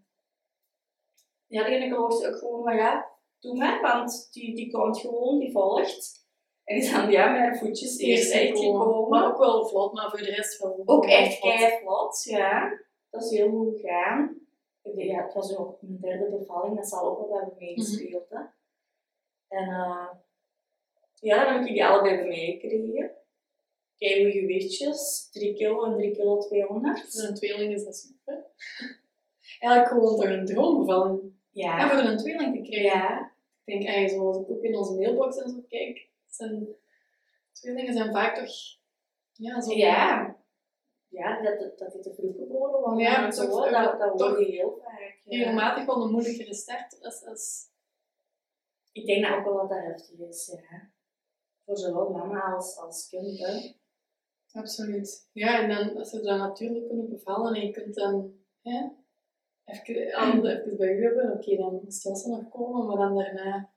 ja, 1.47 1.63
de 1.63 1.69
gynaecoloog 1.69 2.13
zei 2.13 2.33
ook 2.33 2.39
gewoon 2.39 2.63
van 2.63 2.75
ja, 2.75 3.09
doe 3.39 3.57
maar, 3.57 3.81
want 3.81 4.29
die, 4.31 4.55
die 4.55 4.71
komt 4.71 4.99
gewoon, 4.99 5.39
die 5.39 5.51
volgt. 5.51 6.27
En 6.63 6.75
die 6.75 6.83
is 6.83 6.91
dan 6.91 7.11
ja, 7.11 7.27
haar 7.37 7.57
voetjes 7.57 7.97
eerst 7.97 8.31
gekomen. 8.33 9.09
Maar 9.09 9.27
ook 9.27 9.37
wel 9.37 9.67
vlot, 9.67 9.93
maar 9.93 10.09
voor 10.09 10.19
de 10.19 10.31
rest 10.31 10.61
wel. 10.61 10.81
Ook 10.85 11.05
echt 11.05 11.39
vlot. 11.39 11.55
kei 11.55 11.79
vlot, 11.81 12.23
ja. 12.23 12.79
Dat 13.09 13.23
is 13.23 13.29
heel 13.29 13.49
goed 13.49 13.79
gegaan. 13.79 14.37
Ja, 14.81 15.23
het 15.23 15.33
was 15.33 15.57
ook 15.57 15.81
mijn 15.81 15.99
derde 15.99 16.37
bevalling, 16.37 16.75
dat 16.75 16.87
zal 16.87 17.09
ook 17.09 17.29
wel 17.29 17.39
hebben 17.39 17.55
meegespeeld. 17.59 18.31
En 19.47 19.67
eh, 19.67 20.07
ja, 21.19 21.43
dan 21.45 21.53
heb 21.53 21.65
ik 21.65 21.73
die 21.73 21.85
allebei 21.85 22.15
bij 22.15 22.27
mij 22.27 22.57
gekregen. 22.59 23.11
Kei 23.97 24.15
goede 24.23 24.39
gewichtjes, 24.39 25.29
3 25.31 25.53
kilo 25.55 25.83
en 25.85 25.97
3 25.97 26.11
kilo 26.11 26.37
200. 26.37 27.13
Voor 27.13 27.23
een 27.29 27.35
tweeling 27.35 27.73
is 27.73 27.83
dat 27.83 27.95
super. 27.97 28.45
Eigenlijk 29.59 29.87
gewoon 29.91 30.15
toch 30.15 30.25
een 30.29 30.45
droombevalling. 30.45 31.19
En 31.21 31.33
Ja. 31.51 31.89
voor 31.89 31.99
een 31.99 32.17
tweeling 32.17 32.55
te 32.55 32.69
krijgen. 32.69 32.99
Ja. 32.99 33.28
Ik 33.69 33.75
denk 33.75 33.87
eigenlijk, 33.87 34.21
zoals 34.21 34.37
ik 34.37 34.55
ook 34.55 34.63
in 34.63 34.75
onze 34.75 34.95
mailbox 34.95 35.37
en 35.37 35.49
zo 35.49 35.61
kijk, 35.67 36.09
zijn 36.27 36.67
tweelingen 37.51 37.93
zijn 37.93 38.11
vaak 38.11 38.35
toch 38.35 38.51
ja, 39.31 39.61
zo. 39.61 39.73
Ja. 39.73 40.37
Ja, 41.07 41.41
dat, 41.41 41.59
dat, 41.59 41.77
dat 41.77 42.03
te 42.03 42.13
vroeg 42.13 42.35
geboren 42.35 42.81
worden. 42.81 42.99
Ja, 42.99 43.31
zo, 43.31 43.69
dat, 43.69 43.99
dat 43.99 44.17
toch 44.17 44.29
hoor 44.29 44.39
je 44.39 44.51
heel 44.51 44.79
vaak. 44.83 45.19
ja. 45.23 45.37
Regelmatig 45.37 45.85
wel 45.85 46.03
een 46.03 46.11
moeilijkere 46.11 46.53
start 46.53 47.01
als, 47.01 47.25
als 47.25 47.69
Ik 48.91 49.05
denk 49.05 49.25
dat 49.25 49.37
ook 49.37 49.43
wel 49.43 49.57
dat 49.57 49.69
dat 49.69 49.83
heftig 49.83 50.19
is, 50.19 50.57
ja. 50.69 50.91
Voor 51.65 51.77
zowel 51.77 52.09
mama 52.09 52.53
als, 52.53 52.77
als 52.77 53.07
kind, 53.09 53.39
hè. 53.39 53.73
Absoluut. 54.51 55.29
Ja, 55.31 55.61
en 55.61 55.69
dan, 55.69 55.97
als 55.97 56.09
ze 56.09 56.21
dan 56.21 56.37
natuurlijk 56.37 56.87
kunnen 56.87 57.09
bevallen 57.09 57.53
en 57.53 57.65
je 57.65 57.71
kunt 57.71 57.95
dan 57.95 58.33
hè, 58.61 58.87
even, 59.69 60.13
alles 60.13 60.53
even 60.53 60.77
bij 60.77 60.95
u 60.95 61.03
hebben, 61.03 61.31
oké, 61.31 61.55
dan 61.55 61.73
moet 61.73 61.93
Stelsel 61.93 62.29
nog 62.29 62.49
komen, 62.49 62.85
maar 62.85 62.97
dan 62.97 63.15
daarna... 63.15 63.69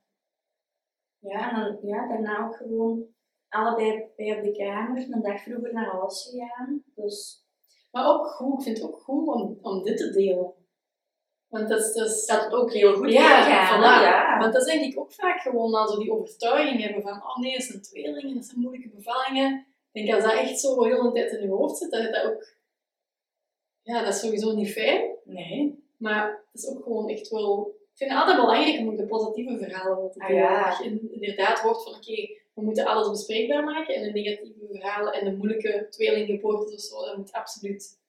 Ja, 1.19 1.51
en 1.51 1.61
dan, 1.61 1.89
ja, 1.89 2.09
daarna 2.09 2.47
ook 2.47 2.57
gewoon 2.57 3.07
allebei 3.49 4.11
bij 4.17 4.37
op 4.37 4.43
de 4.43 4.53
kamer, 4.53 5.07
een 5.11 5.23
dag 5.23 5.43
vroeger 5.43 5.73
naar 5.73 5.91
huis 5.91 6.29
gegaan. 6.31 6.85
Dus 6.95 7.47
Maar 7.91 8.07
ook 8.07 8.27
goed, 8.27 8.59
ik 8.59 8.63
vind 8.63 8.77
het 8.79 8.87
ook 8.87 9.01
goed 9.01 9.29
om, 9.29 9.59
om 9.63 9.83
dit 9.83 9.97
te 9.97 10.11
delen. 10.11 10.55
Want 11.49 11.69
dat 11.69 11.81
is... 11.81 11.93
Dat 11.93 12.09
is 12.09 12.27
dat 12.27 12.45
het 12.45 12.53
ook 12.53 12.73
heel 12.73 12.95
goed 12.95 13.13
ja, 13.13 13.45
voilà. 13.45 13.83
hè, 13.83 14.03
ja. 14.09 14.39
Want 14.39 14.53
dat 14.53 14.67
is 14.67 14.73
denk 14.73 14.93
ik 14.93 15.01
ook 15.01 15.13
vaak 15.13 15.41
gewoon 15.41 15.75
al 15.75 15.89
zo 15.89 15.99
die 15.99 16.13
overtuiging 16.13 16.83
hebben 16.83 17.03
van 17.03 17.23
oh 17.23 17.37
nee, 17.37 17.53
het 17.53 17.63
zijn 17.63 17.83
tweelingen, 17.83 18.35
dat 18.35 18.45
zijn 18.45 18.61
moeilijke 18.61 18.89
bevallingen. 18.89 19.67
Ik 19.93 20.07
denk 20.07 20.15
als 20.15 20.33
dat 20.33 20.41
echt 20.41 20.61
zo 20.61 20.85
heel 20.85 21.03
de 21.03 21.13
tijd 21.13 21.33
in 21.33 21.41
je 21.41 21.49
hoofd 21.49 21.77
zit, 21.77 21.91
dat 21.91 22.13
dat 22.13 22.25
ook 22.25 22.61
ja, 23.83 24.05
dat 24.05 24.15
is 24.15 24.21
sowieso 24.21 24.55
niet 24.55 24.73
fijn. 24.73 25.17
Nee. 25.25 25.82
Maar 26.03 26.45
het 26.53 26.63
is 26.63 26.69
ook 26.69 26.83
gewoon 26.83 27.09
echt 27.09 27.29
wel... 27.29 27.67
Ik 27.93 27.99
vind 27.99 28.11
het 28.11 28.19
altijd 28.21 28.41
belangrijk 28.41 28.79
om 28.79 28.97
de 28.97 29.07
positieve 29.07 29.59
verhalen 29.59 29.97
wel 29.97 30.11
te 30.11 30.21
Ah, 30.21 30.27
delen. 30.29 30.43
ja. 30.43 30.69
Dat 30.69 30.79
je 30.79 30.85
in- 30.85 31.13
inderdaad 31.13 31.59
hoort 31.61 31.83
van, 31.83 31.95
oké, 31.95 32.29
we 32.55 32.63
moeten 32.63 32.87
alles 32.87 33.09
bespreekbaar 33.11 33.65
maken. 33.65 33.95
En 33.95 34.03
de 34.03 34.11
negatieve 34.13 34.67
verhalen 34.71 35.13
en 35.13 35.25
de 35.25 35.37
moeilijke 35.37 35.87
tweelinggeboortes 35.91 36.75
of 36.75 36.81
zo, 36.81 37.05
dat 37.07 37.17
moet 37.17 37.33
absoluut 37.33 38.01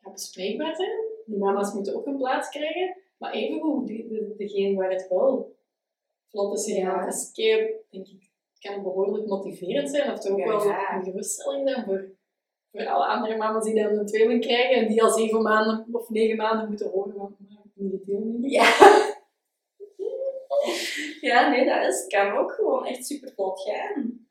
ja, 0.00 0.10
bespreekbaar 0.12 0.76
zijn. 0.76 0.98
Die 1.26 1.38
mama's 1.38 1.72
moeten 1.72 1.94
ook 1.94 2.06
een 2.06 2.16
plaats 2.16 2.48
krijgen. 2.48 2.96
Maar 3.18 3.32
evengoed, 3.32 3.86
de, 3.86 4.06
de, 4.08 4.34
degene 4.36 4.76
waar 4.76 4.90
het 4.90 5.08
wel 5.08 5.56
vlot 6.30 6.58
is 6.58 6.64
gegaan. 6.64 7.12
Ja. 7.32 7.56
Denk 7.90 8.06
ik, 8.06 8.30
kan 8.58 8.82
behoorlijk 8.82 9.26
motiverend 9.26 9.90
zijn. 9.90 10.12
Of 10.12 10.18
toch 10.18 10.32
ook 10.32 10.38
Ja, 10.38 10.46
wel 10.46 10.66
een 10.96 11.04
geruststelling 11.04 11.68
zijn 11.68 11.84
voor, 11.84 12.10
voor 12.74 12.86
alle 12.86 13.06
andere 13.06 13.36
mama's 13.36 13.64
die 13.64 13.74
dan 13.74 13.98
een 13.98 14.06
tweeling 14.06 14.40
krijgen. 14.40 14.76
En 14.76 14.88
die 14.88 15.02
al 15.02 15.10
zeven 15.10 15.42
maanden 15.42 15.86
of 15.92 16.10
negen 16.10 16.36
maanden 16.36 16.68
moeten 16.68 16.90
horen 16.90 17.14
van. 17.14 17.36
Ja. 18.40 18.64
Ja, 21.20 21.48
nee, 21.48 21.64
dat 21.64 21.86
is, 21.86 22.06
kan 22.06 22.36
ook 22.36 22.52
gewoon 22.52 22.86
echt 22.86 23.06
super 23.06 23.32
vlot 23.34 23.60
gaan. 23.60 24.23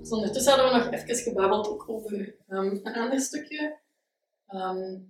Dus 0.00 0.10
ondertussen 0.10 0.52
hadden 0.52 0.72
we 0.72 0.84
nog 0.90 1.00
even 1.00 1.16
gebabbeld 1.16 1.68
ook 1.68 1.88
over 1.88 2.36
ehm, 2.48 2.66
een 2.82 2.94
ander 2.94 3.20
stukje. 3.20 3.80
ehm 4.46 5.00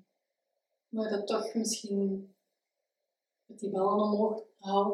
waar 0.89 1.11
dat 1.11 1.27
toch 1.27 1.55
misschien 1.55 2.35
met 3.45 3.59
die 3.59 3.71
ballen 3.71 3.93
omhoog 4.05 4.43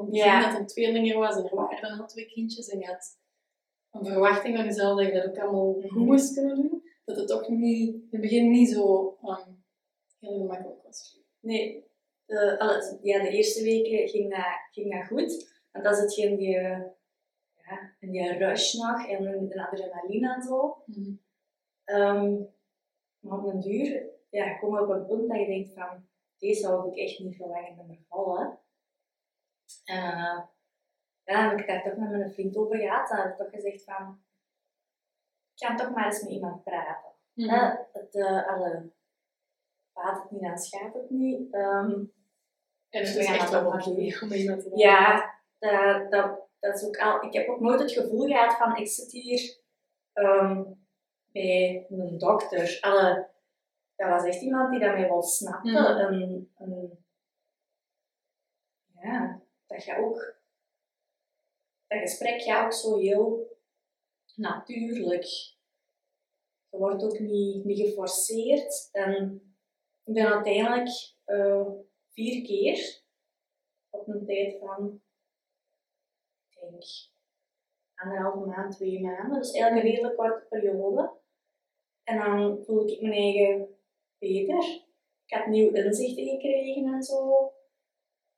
het 0.01 0.11
begin 0.11 0.25
Ja. 0.25 0.41
dat 0.41 0.51
het 0.51 0.61
een 0.61 0.67
tweeling 0.67 1.11
er 1.13 1.19
was 1.19 1.37
en 1.37 1.45
er 1.45 1.55
waren 1.57 1.81
dan 1.89 2.01
al 2.01 2.07
twee 2.07 2.27
kindjes 2.27 2.69
en 2.69 2.79
je 2.79 2.87
had 2.87 3.19
een 3.91 4.05
verwachting 4.07 4.57
van 4.57 4.65
jezelf 4.65 4.99
dat 4.99 5.07
je 5.07 5.13
dat 5.13 5.27
ook 5.29 5.39
allemaal 5.39 5.73
goed 5.73 5.91
Mhm. 5.91 6.05
moest 6.05 6.35
kunnen 6.35 6.57
doen. 6.57 6.83
Dat 7.05 7.17
het 7.17 7.29
toch 7.29 7.49
niet, 7.49 7.95
in 7.95 8.07
het 8.11 8.21
begin 8.21 8.51
niet 8.51 8.69
zo 8.71 9.17
ehm, 9.23 9.51
heel 10.19 10.39
gemakkelijk 10.39 10.83
was. 10.83 11.21
Nee, 11.41 11.85
de, 12.25 12.59
alle- 12.59 12.99
ja, 13.03 13.23
de 13.23 13.29
eerste 13.31 13.63
weken 13.63 14.09
ging 14.09 14.31
dat, 14.31 14.45
ging 14.71 14.93
dat 14.99 15.07
goed. 15.07 15.61
Want 15.73 15.85
zit 15.97 16.15
je 16.15 16.27
in 16.27 16.37
die, 16.37 16.59
ja, 17.71 17.93
in 17.99 18.11
die 18.11 18.33
rush 18.39 18.75
nog 18.75 19.09
en 19.09 19.27
in 19.27 19.49
de 19.49 19.67
adrenaline 19.67 20.35
en 20.35 20.43
zo. 20.43 20.83
Mhm. 20.87 21.13
Ehm, 21.85 22.35
maar 23.19 23.39
op 23.39 23.45
een 23.45 23.61
duur 23.61 24.09
ja, 24.31 24.59
kom 24.59 24.75
je 24.75 24.83
op 24.83 24.89
een 24.89 25.07
punt 25.07 25.29
dat 25.29 25.39
je 25.39 25.47
denkt 25.47 25.73
van, 25.73 26.09
deze 26.39 26.61
zou 26.61 26.91
ik 26.91 26.97
echt 26.97 27.19
niet 27.19 27.37
veel 27.37 27.49
langer 27.49 27.85
meer 27.87 28.05
vallen. 28.09 28.59
En 29.85 29.97
eh, 29.97 30.41
ja, 31.25 31.41
dan 31.43 31.49
heb 31.49 31.59
ik 31.59 31.67
daar 31.67 31.83
toch 31.83 31.97
met 31.97 32.11
mijn 32.11 32.33
vriend 32.33 32.57
over 32.57 32.77
gehad 32.77 33.11
en 33.11 33.17
heb 33.17 33.31
ik 33.31 33.37
toch 33.37 33.51
gezegd 33.51 33.85
van, 33.85 34.23
ik 35.55 35.67
ga 35.67 35.75
toch 35.75 35.91
maar 35.91 36.05
eens 36.05 36.23
met 36.23 36.31
iemand 36.31 36.63
praten. 36.63 37.11
Eh, 37.35 37.75
het, 37.93 38.17
alle, 38.47 38.93
baat 39.93 40.23
het 40.23 40.31
niet, 40.31 40.43
dan 40.43 40.59
schaadt 40.59 40.95
het 40.95 41.11
niet. 41.11 41.53
Ehm, 41.53 42.05
En 42.89 43.01
het 43.01 43.17
is 43.17 43.27
echt 43.27 43.51
wel 43.51 43.67
oké 43.67 43.91
om 43.91 44.29
met 44.29 44.39
iemand 44.39 44.63
te 44.63 44.71
ja, 44.75 45.35
dat, 45.59 46.11
dat, 46.11 46.50
dat 46.61 46.75
is 46.75 46.85
ook 46.85 46.99
al, 46.99 47.23
ik 47.23 47.33
heb 47.33 47.49
ook 47.49 47.61
nooit 47.61 47.81
het 47.81 47.93
gevoel 47.93 48.27
gehad 48.27 48.57
van, 48.57 48.77
ik 48.77 48.89
zit 48.89 49.13
hier 49.13 49.59
ehm, 50.13 50.65
bij 51.33 51.87
een 51.89 52.19
dokter. 52.19 52.79
Alle, 52.81 53.31
dat 53.97 54.09
was 54.09 54.25
echt 54.25 54.43
iemand 54.43 54.71
die 54.71 54.81
dat 54.81 54.93
mij 54.93 55.09
wel 55.09 55.23
snapte. 55.23 55.79
En, 55.79 57.05
ja, 59.03 59.43
dat 59.67 59.85
je 59.85 59.97
ook, 59.97 60.39
dat 61.87 61.99
gesprek 61.99 62.43
gaat 62.43 62.65
ook 62.65 62.73
zo 62.73 62.99
heel 62.99 63.59
natuurlijk. 64.35 65.25
Je 66.69 66.79
wordt 66.79 67.03
ook 67.03 67.19
niet, 67.19 67.65
niet 67.65 67.89
geforceerd. 67.89 68.89
En 68.93 69.43
ik 70.05 70.15
ben 70.15 70.33
uiteindelijk 70.33 71.15
eh, 71.25 71.67
vier 72.09 72.45
keer 72.45 73.03
op 73.89 74.09
een 74.09 74.27
tijd 74.27 74.59
van, 74.59 75.03
denk, 76.71 76.85
anderhalve 77.95 78.47
maand, 78.47 78.73
twee 78.77 79.01
maanden. 79.01 79.39
Dus 79.39 79.53
eigenlijk 79.53 79.85
een 79.85 79.91
redelijk 79.91 80.17
korte 80.17 80.47
periode. 80.49 81.13
En 82.05 82.19
dan 82.19 82.65
voelde 82.65 82.93
ik 82.93 83.01
mijn 83.01 83.13
eigen 83.13 83.77
beter. 84.19 84.65
Ik 85.27 85.37
had 85.37 85.47
nieuw 85.47 85.71
inzichten 85.73 86.25
gekregen 86.29 86.93
en 86.95 87.03
zo. 87.03 87.53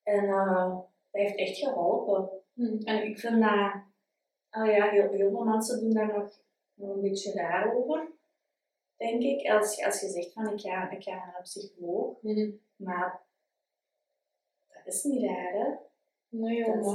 En 0.03 0.25
eh, 0.29 0.69
dat 0.77 0.89
heeft 1.11 1.37
echt 1.39 1.57
geholpen. 1.59 2.31
Mhm. 2.53 2.79
En 2.83 3.03
ik 3.07 3.19
vind 3.19 3.41
dat, 3.43 3.83
oh 4.51 4.67
ja, 4.67 4.91
heel, 4.91 5.09
heel 5.11 5.31
veel 5.31 5.45
mensen 5.45 5.81
doen 5.81 5.91
daar 5.95 6.19
nog, 6.19 6.41
nog 6.75 6.95
een 6.95 7.01
beetje 7.01 7.33
raar 7.33 7.75
over, 7.77 8.13
denk 8.97 9.23
ik. 9.23 9.51
Als, 9.51 9.77
je- 9.77 9.85
als 9.85 10.01
je 10.01 10.09
zegt 10.09 10.33
van 10.33 10.53
ik 10.53 10.61
ga, 10.61 10.91
ik 10.91 11.03
ga 11.03 11.15
naar 11.15 11.35
een 11.37 11.43
psycholoog, 11.43 12.23
Mhm. 12.23 12.51
maar 12.77 13.23
dat 14.69 14.87
is 14.95 15.03
niet 15.03 15.23
raar, 15.25 15.53
hè? 15.53 15.75
Nee, 16.29 16.65
Dat 16.65 16.85
is, 16.85 16.93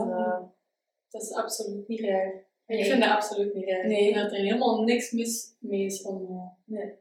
Dat 1.10 1.22
is 1.22 1.34
absoluut 1.34 1.88
niet 1.88 2.00
raar. 2.00 2.46
Ik 2.66 2.86
vind 2.86 3.02
dat 3.02 3.10
absoluut 3.10 3.54
niet 3.54 3.70
raar. 3.70 3.88
Nee. 3.88 4.08
Ik 4.08 4.14
vind 4.14 4.16
dat 4.16 4.32
er 4.32 4.44
helemaal 4.44 4.84
niks 4.84 5.12
mis 5.12 5.56
mee 5.60 5.86
is 5.86 6.02
om, 6.04 6.26
eh, 6.30 6.76
Nee. 6.78 6.94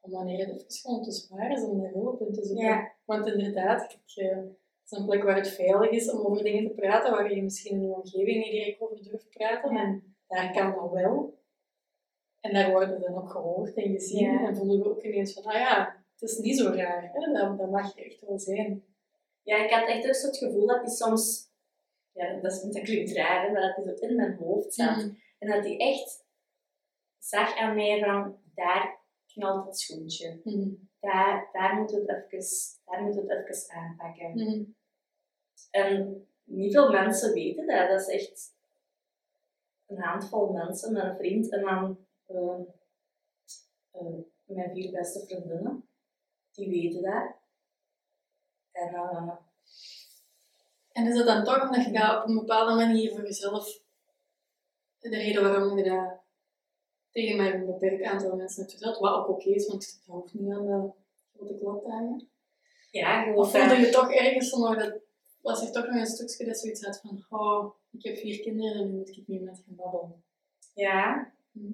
om 0.00 0.10
wanneer 0.10 0.38
het 0.38 0.48
even 0.48 0.64
gewoon 0.68 1.02
te 1.02 1.12
zwaar 1.12 1.52
is 1.52 1.62
om 1.62 1.80
daar 1.80 1.92
hulp 1.92 2.20
in 2.20 2.32
te 2.32 2.44
zoeken. 2.44 2.64
Ja. 2.64 2.92
Want 3.04 3.26
inderdaad, 3.26 3.98
eh, 4.14 4.36
het 4.36 4.90
is 4.90 4.98
een 4.98 5.04
plek 5.04 5.22
waar 5.22 5.36
het 5.36 5.48
veilig 5.48 5.90
is 5.90 6.10
om 6.10 6.26
over 6.26 6.42
dingen 6.44 6.66
te 6.68 6.74
praten, 6.74 7.10
waar 7.10 7.34
je 7.34 7.42
misschien 7.42 7.76
in 7.76 7.86
je 7.86 7.94
omgeving 7.94 8.36
niet 8.44 8.50
direct 8.50 8.80
over 8.80 9.02
durft 9.02 9.30
praten. 9.30 9.74
Ja. 9.74 9.82
En 9.82 10.16
daar 10.26 10.52
kan 10.52 10.74
dat 10.74 10.90
wel. 10.90 11.40
En 12.40 12.52
daar 12.52 12.70
worden 12.70 13.00
dan 13.00 13.14
ook 13.14 13.30
gehoord 13.30 13.74
en 13.74 13.92
gezien. 13.92 14.30
Ja. 14.32 14.46
En 14.46 14.56
voelen 14.56 14.78
we 14.78 14.90
ook 14.90 15.02
ineens 15.02 15.32
van, 15.32 15.44
ah 15.44 15.54
ja, 15.58 16.04
het 16.18 16.30
is 16.30 16.38
niet 16.38 16.58
zo 16.58 16.70
raar. 16.70 17.10
Hè? 17.12 17.32
Dat, 17.32 17.58
dat 17.58 17.70
mag 17.70 17.94
je 17.94 18.04
echt 18.04 18.20
wel 18.26 18.38
zijn. 18.38 18.84
Ja, 19.42 19.64
ik 19.64 19.70
had 19.70 19.88
echt 19.88 20.06
ook 20.06 20.14
zo 20.14 20.26
het 20.26 20.36
gevoel 20.36 20.66
dat 20.66 20.80
die 20.84 20.94
soms, 20.94 21.50
ja, 22.12 22.40
dat, 22.40 22.52
is, 22.52 22.60
dat 22.62 22.82
klinkt 22.82 23.12
raar, 23.12 23.46
hè, 23.46 23.52
maar 23.52 23.60
dat 23.60 23.84
die 23.84 23.96
zo 23.96 24.06
in 24.06 24.16
mijn 24.16 24.36
hoofd 24.36 24.74
zat. 24.74 24.96
Mhm. 24.96 25.14
En 25.38 25.48
dat 25.48 25.62
die 25.62 25.78
echt 25.78 26.26
zag 27.18 27.56
aan 27.56 27.74
mij 27.74 28.00
van, 28.04 28.38
daar 28.54 29.00
knalt 29.26 29.66
het 29.66 29.78
schoentje. 29.78 30.40
Mhm. 30.44 30.70
Daar, 31.00 31.48
daar 31.52 31.76
moeten 31.76 32.04
we 32.04 32.12
het 32.12 32.32
even, 32.32 32.80
daar 32.84 33.02
moeten 33.02 33.26
we 33.26 33.34
het 33.34 33.48
even 33.48 33.74
aanpakken. 33.74 34.30
Mhm. 34.32 34.62
En 35.70 36.26
niet 36.44 36.72
veel 36.72 36.90
mensen 36.90 37.32
weten 37.32 37.66
dat. 37.66 37.88
Dat 37.88 38.00
is 38.00 38.08
echt 38.08 38.56
een 39.86 40.02
handvol 40.02 40.52
mensen, 40.52 40.92
mijn 40.92 41.16
vriend 41.16 41.52
en 41.52 41.60
dan 41.60 42.06
ehm, 42.26 42.62
ehm, 43.90 44.20
mijn 44.44 44.70
vier 44.70 44.90
beste 44.90 45.26
vriendinnen. 45.26 45.88
Die 46.52 46.68
weten 46.68 47.02
dat. 47.02 47.36
En 48.70 48.94
eh, 48.94 49.36
En 50.92 51.06
is 51.06 51.16
het 51.16 51.26
dan 51.26 51.44
toch 51.44 51.62
omdat 51.62 51.84
je 51.84 51.92
dat 51.92 52.22
op 52.22 52.28
een 52.28 52.34
bepaalde 52.34 52.74
manier 52.74 53.10
voor 53.10 53.22
jezelf, 53.22 53.80
de 54.98 55.08
reden 55.08 55.42
waarom 55.42 55.78
je 55.78 55.84
dat 55.84 56.20
tegen 57.10 57.36
maar 57.36 57.54
een 57.54 57.66
beperkt 57.66 58.02
aantal 58.02 58.36
mensen 58.36 58.60
hebt 58.60 58.72
verteld, 58.72 58.98
wat 58.98 59.14
ook 59.14 59.28
oké 59.28 59.48
is, 59.48 59.66
want 59.66 60.02
dat 60.06 60.14
hoeft 60.14 60.34
niet 60.34 60.52
aan 60.52 60.66
de 60.66 60.90
grote 61.36 61.58
klap 61.58 61.82
te 61.82 61.90
hangen. 61.90 62.28
ja, 62.90 63.22
gewoon 63.22 63.36
Of 63.36 63.50
voelde 63.50 63.76
je 63.76 63.88
toch 63.88 64.12
ergens 64.12 64.52
nog 64.52 64.76
dat, 64.78 65.00
was 65.40 65.62
er 65.62 65.72
toch 65.72 65.86
nog 65.86 65.94
een 65.94 66.06
stukje 66.06 66.44
dat 66.46 66.58
zoiets 66.58 66.84
had 66.84 67.00
van, 67.00 67.24
oh, 67.28 67.74
ik 67.90 68.02
heb 68.04 68.16
vier 68.16 68.40
kinderen 68.40 68.80
en 68.80 68.90
nu 68.90 68.96
moet 68.96 69.08
ik 69.08 69.26
niet 69.26 69.42
met 69.42 69.62
gaan 69.66 69.76
babbelen. 69.76 70.24
Ja. 70.74 71.32
Hm. 71.52 71.72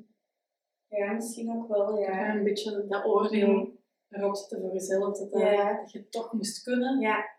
Ja, 0.89 1.13
misschien 1.13 1.53
ook 1.57 1.69
wel, 1.69 1.99
ja. 1.99 2.11
Ja, 2.11 2.35
een 2.35 2.45
beetje 2.45 2.87
dat 2.87 3.05
oordeel 3.05 3.77
erop 4.09 4.37
zetten 4.37 4.61
voor 4.61 4.73
jezelf, 4.73 5.19
dat, 5.19 5.33
dat, 5.33 5.41
Ja. 5.41 5.81
dat 5.81 5.93
je 5.93 6.09
toch 6.09 6.33
moest 6.33 6.63
kunnen. 6.63 7.01
Ja. 7.01 7.38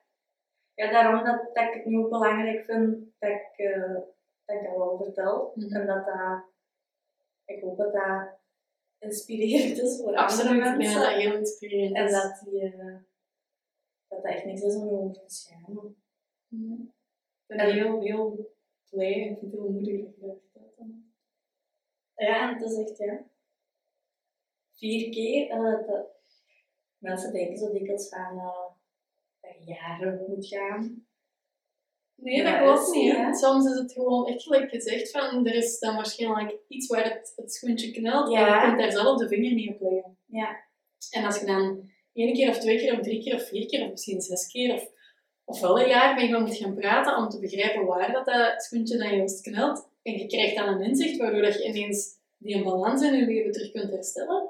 Ja, 0.79 0.91
daarom 0.91 1.25
dat, 1.25 1.55
dat 1.55 1.63
ik 1.67 1.73
het 1.73 1.85
nu 1.85 1.97
ook 1.97 2.09
belangrijk 2.09 2.65
vind 2.65 2.97
dat 3.19 3.29
ik, 3.29 3.53
eh, 3.57 3.93
dat 4.45 4.55
ik 4.57 4.63
dat 4.63 4.75
wel 4.77 4.97
vertel. 5.03 5.51
Mhm. 5.55 5.75
En 5.75 5.87
dat 5.87 6.05
dat, 6.05 6.43
ik 7.45 7.61
hoop 7.61 7.77
dat 7.77 7.93
dat 7.93 8.37
inspirerend 8.99 9.77
is 9.77 9.97
voor 10.01 10.15
Absoluut, 10.15 10.51
andere 10.61 10.77
mensen. 10.77 11.01
dat 11.01 11.13
heel 11.13 11.35
inspirerend 11.35 11.95
En 11.95 12.11
dat, 12.11 12.41
die, 12.45 12.61
eh, 12.61 12.97
dat 14.07 14.21
dat 14.21 14.23
echt 14.31 14.45
niks 14.45 14.61
is 14.61 14.75
om 14.75 14.85
je 14.85 14.91
over 14.91 15.13
te 15.13 15.33
schamen. 15.35 16.03
Mhm. 16.47 16.81
Ik 16.81 16.87
ben 17.45 17.57
En- 17.57 17.73
heel, 17.73 18.01
heel 18.01 18.53
blij 18.89 19.13
en 19.13 19.31
ik 19.31 19.37
vind 19.39 19.51
het 19.51 19.61
heel 19.61 19.69
moedig 19.71 20.03
dat 20.03 20.15
je 20.15 20.21
dat 20.21 20.37
vertelt. 20.41 20.87
Ja, 22.15 22.49
en 22.49 22.57
het 22.57 22.71
is 22.71 22.77
echt, 22.77 22.97
ja. 22.97 23.23
Vier 24.75 25.09
keer. 25.11 25.49
eh, 25.49 25.87
dat, 25.87 26.07
mensen 26.97 27.33
denken 27.33 27.57
zo 27.57 27.71
dikwijls 27.71 28.09
van 28.09 28.35
je 28.35 28.68
jaren 29.69 30.25
moet 30.27 30.47
gaan. 30.47 31.07
Nee, 32.15 32.43
dat 32.43 32.57
klopt 32.57 32.91
niet. 32.93 33.11
ja. 33.11 33.33
Soms 33.33 33.65
is 33.65 33.77
het 33.79 33.91
gewoon 33.91 34.27
echt 34.27 34.43
gelijk 34.43 34.69
gezegd 34.69 35.11
van, 35.11 35.47
er 35.47 35.55
is 35.55 35.79
dan 35.79 35.95
waarschijnlijk 35.95 36.57
iets 36.67 36.87
waar 36.87 37.03
het, 37.03 37.33
het 37.35 37.53
schoentje 37.53 37.91
knelt, 37.91 38.31
Ja. 38.31 38.41
maar 38.41 38.61
je 38.61 38.67
kunt 38.67 38.79
daar 38.79 38.91
zelf 39.03 39.19
de 39.19 39.27
vinger 39.27 39.53
niet 39.53 39.69
op 39.69 39.81
leggen. 39.81 40.17
Ja. 40.25 40.57
En 41.11 41.23
als 41.25 41.39
je 41.39 41.45
dan 41.45 41.89
één 42.13 42.33
keer 42.33 42.49
of 42.49 42.57
twee 42.59 42.77
keer 42.77 42.93
of 42.93 42.99
drie 42.99 43.23
keer 43.23 43.35
of 43.35 43.47
vier 43.47 43.65
keer 43.65 43.83
of 43.83 43.89
misschien 43.89 44.21
zes 44.21 44.47
keer 44.47 44.73
of, 44.73 44.89
of 45.45 45.59
wel 45.61 45.79
een 45.81 45.87
jaar 45.87 46.15
met 46.15 46.23
iemand 46.23 46.45
moet 46.47 46.55
gaan 46.57 46.75
praten 46.75 47.17
om 47.17 47.29
te 47.29 47.39
begrijpen 47.39 47.85
waar 47.85 48.11
dat, 48.11 48.25
dat 48.25 48.63
schoentje 48.63 48.97
dan 48.97 49.15
juist 49.15 49.41
knelt. 49.41 49.87
En 50.03 50.17
je 50.17 50.25
krijgt 50.27 50.55
dan 50.55 50.67
een 50.67 50.81
inzicht 50.81 51.17
waardoor 51.17 51.41
dat 51.41 51.53
je 51.53 51.67
ineens 51.67 52.17
die 52.37 52.63
balans 52.63 53.01
in 53.01 53.13
je 53.13 53.25
leven 53.25 53.51
terug 53.51 53.71
kunt 53.71 53.91
herstellen. 53.91 54.49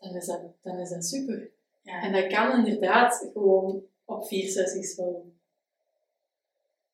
Dan 0.00 0.14
is 0.16 0.26
dat, 0.26 0.40
dan 0.62 0.78
is 0.78 0.90
dat 0.90 1.04
super. 1.04 1.50
Ja. 1.82 2.02
En 2.02 2.12
dat 2.12 2.26
kan 2.26 2.66
inderdaad 2.66 3.30
gewoon 3.32 3.82
op 4.08 4.26
vier 4.26 4.48
sessies 4.48 4.96
wel, 4.96 5.32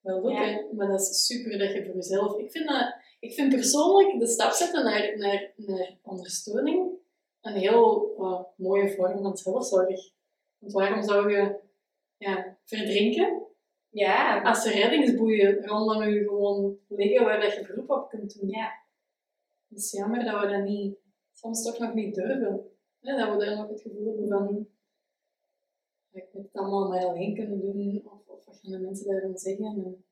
wel 0.00 0.26
lukken. 0.26 0.76
Maar 0.76 0.88
dat 0.88 1.00
is 1.00 1.26
super 1.26 1.58
dat 1.58 1.72
je 1.72 1.84
voor 1.84 1.94
jezelf... 1.94 2.38
Ik 2.38 2.50
vind, 2.50 2.68
dat, 2.68 2.94
ik 3.20 3.32
vind 3.32 3.54
persoonlijk 3.54 4.20
de 4.20 4.26
stap 4.26 4.52
zetten 4.52 4.84
naar, 4.84 5.18
naar, 5.18 5.52
naar 5.56 5.98
ondersteuning 6.02 6.92
een 7.40 7.56
heel 7.56 8.14
uh, 8.18 8.40
mooie 8.56 8.90
vorm 8.90 9.22
van 9.22 9.36
zelfzorg. 9.36 10.12
Want 10.58 10.72
waarom 10.72 11.02
zou 11.02 11.30
je 11.30 11.60
ja, 12.16 12.58
verdrinken 12.64 13.46
Ja, 13.88 14.42
als 14.42 14.66
er 14.66 14.72
reddingsboeien 14.72 15.66
rondom 15.66 16.02
je 16.02 16.24
gewoon 16.24 16.78
liggen 16.88 17.24
waar 17.24 17.40
dat 17.40 17.54
je 17.54 17.66
beroep 17.66 17.90
op 17.90 18.08
kunt 18.08 18.40
doen? 18.40 18.48
Ja. 18.48 18.72
Het 19.68 19.78
is 19.78 19.92
jammer 19.92 20.24
dat 20.24 20.40
we 20.40 20.46
dat 20.46 20.64
niet, 20.64 20.98
soms 21.32 21.62
toch 21.62 21.78
nog 21.78 21.94
niet 21.94 22.14
durven. 22.14 22.70
Hè? 23.00 23.16
Dat 23.16 23.32
we 23.32 23.44
daar 23.44 23.56
nog 23.56 23.68
het 23.68 23.80
gevoel 23.80 24.06
hebben 24.06 24.28
van 24.28 24.68
ja, 24.68 24.73
ik 26.14 26.28
moet 26.32 26.44
het 26.44 26.56
allemaal 26.56 26.88
maar 26.88 27.04
alleen 27.04 27.34
kunnen 27.34 27.60
doen, 27.60 28.02
of, 28.04 28.28
of 28.28 28.44
wat 28.44 28.58
gaan 28.58 28.72
de 28.72 28.78
mensen 28.78 29.06
daarvan 29.06 29.38
zeggen. 29.38 29.64
En, 29.64 30.04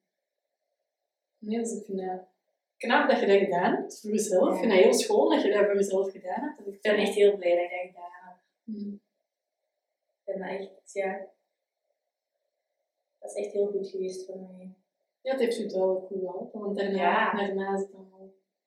nee, 1.38 1.59
dus 1.59 1.73
ik 1.73 1.85
vind 1.85 1.99
dat 1.99 2.29
knap 2.77 3.09
dat 3.09 3.21
je 3.21 3.27
dat 3.27 3.38
gedaan 3.38 3.75
hebt 3.75 4.01
voor 4.01 4.11
jezelf. 4.11 4.53
Ik 4.53 4.59
vind 4.59 4.73
dat 4.73 4.83
heel 4.83 4.95
schoon 4.95 5.31
dat 5.31 5.43
je 5.43 5.53
dat 5.53 5.65
voor 5.65 5.75
jezelf 5.75 6.11
gedaan 6.11 6.43
hebt. 6.43 6.67
Ik 6.67 6.81
ben 6.81 6.97
echt 6.97 7.15
heel 7.15 7.37
blij 7.37 7.55
dat 7.55 7.65
ik 7.65 7.71
dat 7.71 7.87
gedaan 7.87 8.29
heb. 8.29 8.41
Mm. 8.65 9.01
Ik 10.19 10.25
ben 10.25 10.38
dat 10.38 10.49
echt, 10.49 10.93
ja... 10.93 11.31
Dat 13.19 13.31
is 13.31 13.45
echt 13.45 13.53
heel 13.53 13.67
goed 13.67 13.88
geweest 13.88 14.27
voor 14.27 14.38
mij. 14.38 14.75
Ja, 15.21 15.31
het 15.31 15.41
heeft 15.41 15.59
het 15.59 15.73
wel 15.73 16.01
goed 16.01 16.19
geholpen, 16.19 16.61
want 16.61 16.77
daarna, 16.77 16.97
Ja. 16.97 17.35
daarna 17.37 17.75
is 17.75 17.81
het 17.81 17.95
allemaal 17.95 18.12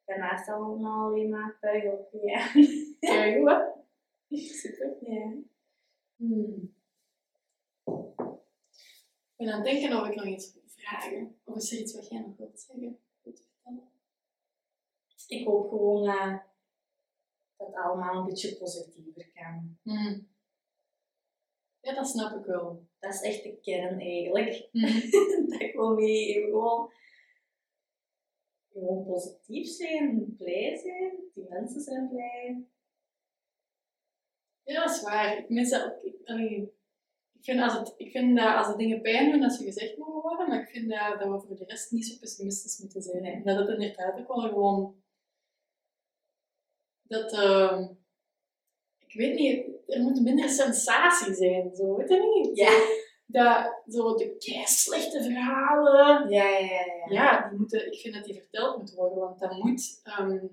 Daarnaast 0.06 0.50
allemaal 0.50 1.10
alleen 1.10 1.30
maar 1.30 1.58
puig 1.60 1.84
op 1.84 2.10
ja. 2.22 2.40
goed, 2.40 2.64
hè? 3.00 3.34
Super. 4.62 4.98
ja. 5.00 5.34
Hmm. 6.16 6.75
Ik 9.38 9.46
ben 9.46 9.54
aan 9.54 9.62
het 9.62 9.70
denken 9.70 10.02
of 10.02 10.08
ik 10.08 10.16
nog 10.16 10.26
iets 10.26 10.54
wil 10.54 10.64
vragen. 10.66 11.40
Of 11.44 11.56
is 11.56 11.72
er 11.72 11.80
iets 11.80 11.94
wat 11.94 12.10
jij 12.10 12.20
nog 12.20 12.38
wilt 12.38 12.60
zeggen? 12.60 13.00
Ik 15.28 15.46
hoop 15.46 15.70
gewoon 15.70 16.08
eh, 16.08 16.38
dat 17.58 17.68
het 17.68 17.76
allemaal 17.76 18.16
een 18.16 18.26
beetje 18.26 18.58
positiever 18.58 19.32
kan. 19.34 19.78
Hmm. 19.82 20.28
Ja, 21.80 21.94
dat 21.94 22.08
snap 22.08 22.40
ik 22.40 22.46
wel. 22.46 22.88
Dat 23.00 23.14
is 23.14 23.22
echt 23.22 23.44
de 23.44 23.60
kern 23.62 24.00
eigenlijk. 24.00 24.70
Hmm. 24.72 25.50
dat 25.50 25.62
ik 25.62 25.74
wil 25.74 25.94
meegeven. 25.94 26.50
Gewoon, 26.50 26.92
gewoon 28.72 29.06
positief 29.06 29.68
zijn, 29.68 30.36
blij 30.38 30.78
zijn. 30.78 31.16
Die 31.34 31.46
mensen 31.50 31.82
zijn 31.82 32.10
blij. 32.10 32.66
Ja, 34.64 34.84
dat 34.84 34.96
is 34.96 35.02
waar. 35.02 35.38
Ik 35.38 35.50
mis 35.50 35.70
dat 35.70 35.94
ook. 35.94 36.04
Ik, 36.04 36.74
vind 37.46 37.62
als 37.62 37.74
het, 37.74 37.94
ik 37.98 38.12
vind 38.12 38.38
dat 38.38 38.56
als 38.56 38.68
de 38.68 38.76
dingen 38.78 39.02
pijn 39.02 39.32
doen, 39.32 39.42
dat 39.42 39.54
ze 39.54 39.64
gezegd 39.64 39.98
mogen 39.98 40.22
worden, 40.22 40.50
maar 40.50 40.62
ik 40.62 40.70
vind 40.70 40.90
dat, 40.90 41.20
dat 41.20 41.30
we 41.42 41.48
voor 41.48 41.56
de 41.56 41.66
rest 41.66 41.92
niet 41.92 42.06
zo 42.06 42.18
pessimistisch 42.20 42.80
moeten 42.80 43.02
zijn. 43.02 43.24
En 43.26 43.44
dat 43.44 43.58
het 43.58 43.70
inderdaad 43.70 44.20
ook 44.20 44.28
wel 44.28 44.40
gewoon... 44.50 45.04
Dat... 47.02 47.34
ehm, 47.34 47.88
ik 49.08 49.14
weet 49.22 49.40
niet, 49.40 49.66
er 49.88 50.02
moet 50.02 50.22
minder 50.22 50.50
sensatie 50.50 51.34
zijn, 51.34 51.76
zo, 51.76 51.96
weet 51.96 52.10
je 52.10 52.44
niet? 52.44 52.58
Ja. 52.58 53.04
Dat, 53.28 53.82
zo 53.94 54.16
de 54.16 54.62
slechte 54.66 55.24
verhalen, 55.24 56.30
Ja, 56.30 56.50
ja, 56.50 56.60
ja. 56.60 56.86
ja. 56.86 57.06
ja, 57.10 57.50
die 57.50 57.58
moeten, 57.58 57.92
ik 57.92 58.00
vind 58.00 58.14
dat 58.14 58.26
die 58.26 58.34
verteld 58.34 58.78
moeten 58.78 58.96
worden, 58.96 59.18
want 59.18 59.40
dat 59.40 59.58
moet, 59.58 60.00
ehm, 60.04 60.48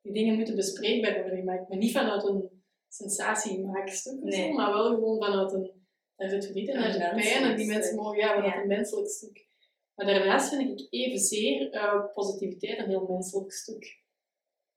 die 0.00 0.12
dingen 0.12 0.34
moeten 0.34 0.56
bespreekbaar 0.56 1.20
worden 1.20 1.38
gemaakt, 1.38 1.68
maar 1.68 1.78
niet 1.78 1.92
vanuit 1.92 2.24
een 2.24 2.62
sensatiemaakstuk 2.88 4.22
of 4.22 4.32
zo, 4.34 4.40
Nee. 4.40 4.52
maar 4.52 4.72
wel 4.72 4.94
gewoon 4.94 5.18
vanuit 5.24 5.52
een, 5.52 5.83
daar 6.16 6.28
zit 6.28 6.44
verdriet 6.44 6.68
en 6.68 6.92
zit 6.92 7.00
pijn 7.10 7.42
en 7.50 7.56
die 7.56 7.66
mensen 7.66 7.96
mogen, 7.96 8.18
ja, 8.18 8.34
vanuit 8.34 8.52
Ja. 8.54 8.60
een 8.60 8.66
menselijk 8.66 9.08
stuk. 9.08 9.46
Maar 9.94 10.06
daarnaast 10.06 10.54
vind 10.54 10.80
ik 10.80 10.86
evenzeer 10.90 11.70
eh 11.70 12.04
positiviteit 12.14 12.78
een 12.78 12.88
heel 12.88 13.06
menselijk 13.08 13.52
stuk. 13.52 14.02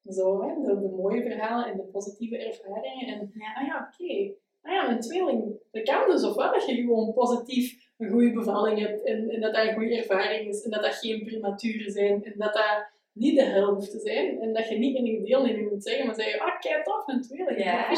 Zo, 0.09 0.41
hè, 0.41 0.53
de, 0.61 0.79
de 0.81 0.89
mooie 0.95 1.21
verhalen 1.21 1.65
en 1.71 1.77
de 1.77 1.83
positieve 1.83 2.37
ervaringen. 2.37 3.07
En 3.07 3.31
Ja. 3.33 3.53
ah 3.61 3.67
ja, 3.67 3.91
oké. 3.93 4.33
Ah 4.61 4.73
ja, 4.73 4.89
een 4.91 4.99
tweeling. 4.99 5.59
Dat 5.71 5.83
kan 5.83 6.09
dus, 6.11 6.23
of 6.23 6.35
wel, 6.35 6.51
dat 6.51 6.65
je 6.65 6.75
gewoon 6.75 7.13
positief 7.13 7.85
een 7.97 8.09
goede 8.11 8.31
bevalling 8.31 8.79
hebt 8.79 9.03
en, 9.05 9.29
en 9.29 9.41
dat 9.41 9.53
dat 9.53 9.67
een 9.67 9.73
goede 9.73 9.97
ervaring 9.97 10.47
is 10.49 10.63
en 10.63 10.71
dat 10.71 10.81
dat 10.83 10.93
geen 10.95 11.23
prematuren 11.25 11.91
zijn 11.91 12.23
en 12.23 12.33
dat 12.37 12.53
dat 12.53 12.87
niet 13.11 13.35
de 13.39 13.43
hel 13.45 13.73
hoeft 13.73 13.91
te 13.91 13.99
zijn 13.99 14.41
en 14.41 14.53
dat 14.53 14.69
je 14.69 14.77
niet 14.77 14.95
in 14.97 15.05
een 15.07 15.23
deelneming 15.23 15.69
moet 15.69 15.83
zeggen, 15.83 16.05
maar 16.05 16.15
zeggen, 16.15 16.39
ah, 16.39 16.59
kijk 16.59 16.83
tof, 16.83 17.07
een 17.07 17.21
tweeling, 17.21 17.63
Ja. 17.63 17.89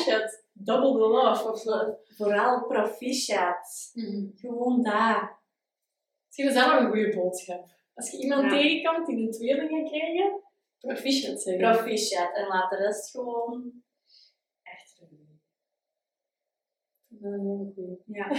Double 0.64 0.92
the 0.94 1.08
love 1.08 1.52
of. 1.52 1.64
Vooral 2.16 2.66
proficiat. 2.68 3.92
Mhm. 3.94 4.28
Gewoon 4.36 4.84
daar. 4.84 5.40
Misschien 6.26 6.48
is 6.48 6.54
dat 6.54 6.66
nog 6.74 6.80
een 6.84 6.90
goede 6.90 7.16
boodschap. 7.16 7.66
Als 7.94 8.12
je 8.12 8.18
iemand 8.18 8.44
Ja. 8.44 8.50
tegenkomt 8.50 9.08
die 9.08 9.18
een 9.18 9.32
tweeling 9.32 9.70
gaat 9.70 9.90
krijgen, 9.90 10.42
proficiat 10.80 11.42
zeggen. 11.42 11.72
Proficiat. 11.72 12.36
En 12.36 12.48
laat 12.48 12.70
de 12.70 12.76
rest 12.76 13.12
gewoon 13.12 13.84
echt 14.64 15.00
doen. 15.00 15.42
Goeie. 17.76 18.02
Ja. 18.06 18.28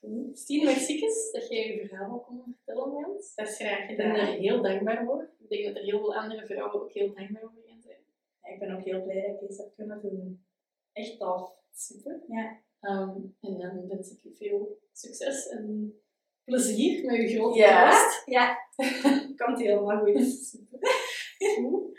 Goed. 0.00 0.62
Merciekes 0.62 1.30
dat 1.32 1.48
jij 1.48 1.66
je 1.66 1.86
verhaal 1.88 2.12
ook 2.14 2.24
kon 2.24 2.42
vertellen 2.64 3.06
ons. 3.06 3.34
Dat 3.34 3.48
is 3.48 3.56
graag 3.56 3.88
Ik 3.90 3.96
ben 3.96 4.14
daar 4.14 4.26
heel 4.26 4.62
dankbaar 4.62 5.04
voor. 5.04 5.30
Ik 5.38 5.48
denk 5.48 5.64
dat 5.64 5.76
er 5.76 5.82
heel 5.82 5.98
veel 5.98 6.14
andere 6.16 6.46
vrouwen 6.46 6.74
ook 6.82 6.92
heel 6.92 7.14
dankbaar 7.14 7.42
voor 7.42 7.62
zijn. 7.64 7.73
Ja, 8.44 8.52
ik 8.52 8.58
ben 8.58 8.76
ook 8.76 8.84
heel 8.84 9.02
blij 9.02 9.20
dat 9.22 9.40
ik 9.42 9.48
deze 9.48 9.62
heb 9.62 9.74
kunnen 9.76 10.00
doen. 10.02 10.44
Echt 10.92 11.18
tof. 11.18 11.52
Super. 11.72 12.22
Ja. 12.28 12.60
Ehm, 12.80 13.16
en 13.40 13.58
dan 13.58 13.86
wens 13.88 14.10
ik 14.10 14.18
je 14.22 14.34
veel 14.34 14.78
succes 14.92 15.48
en 15.48 15.94
plezier 16.44 17.04
met 17.04 17.16
je 17.16 17.28
grote 17.36 17.58
Ja. 17.58 17.90
trust. 17.90 18.22
Ja. 18.26 18.56
Komt 19.46 19.58
helemaal 19.58 19.98
goed. 19.98 20.26
Super. 20.26 20.78
Goed. 21.54 21.92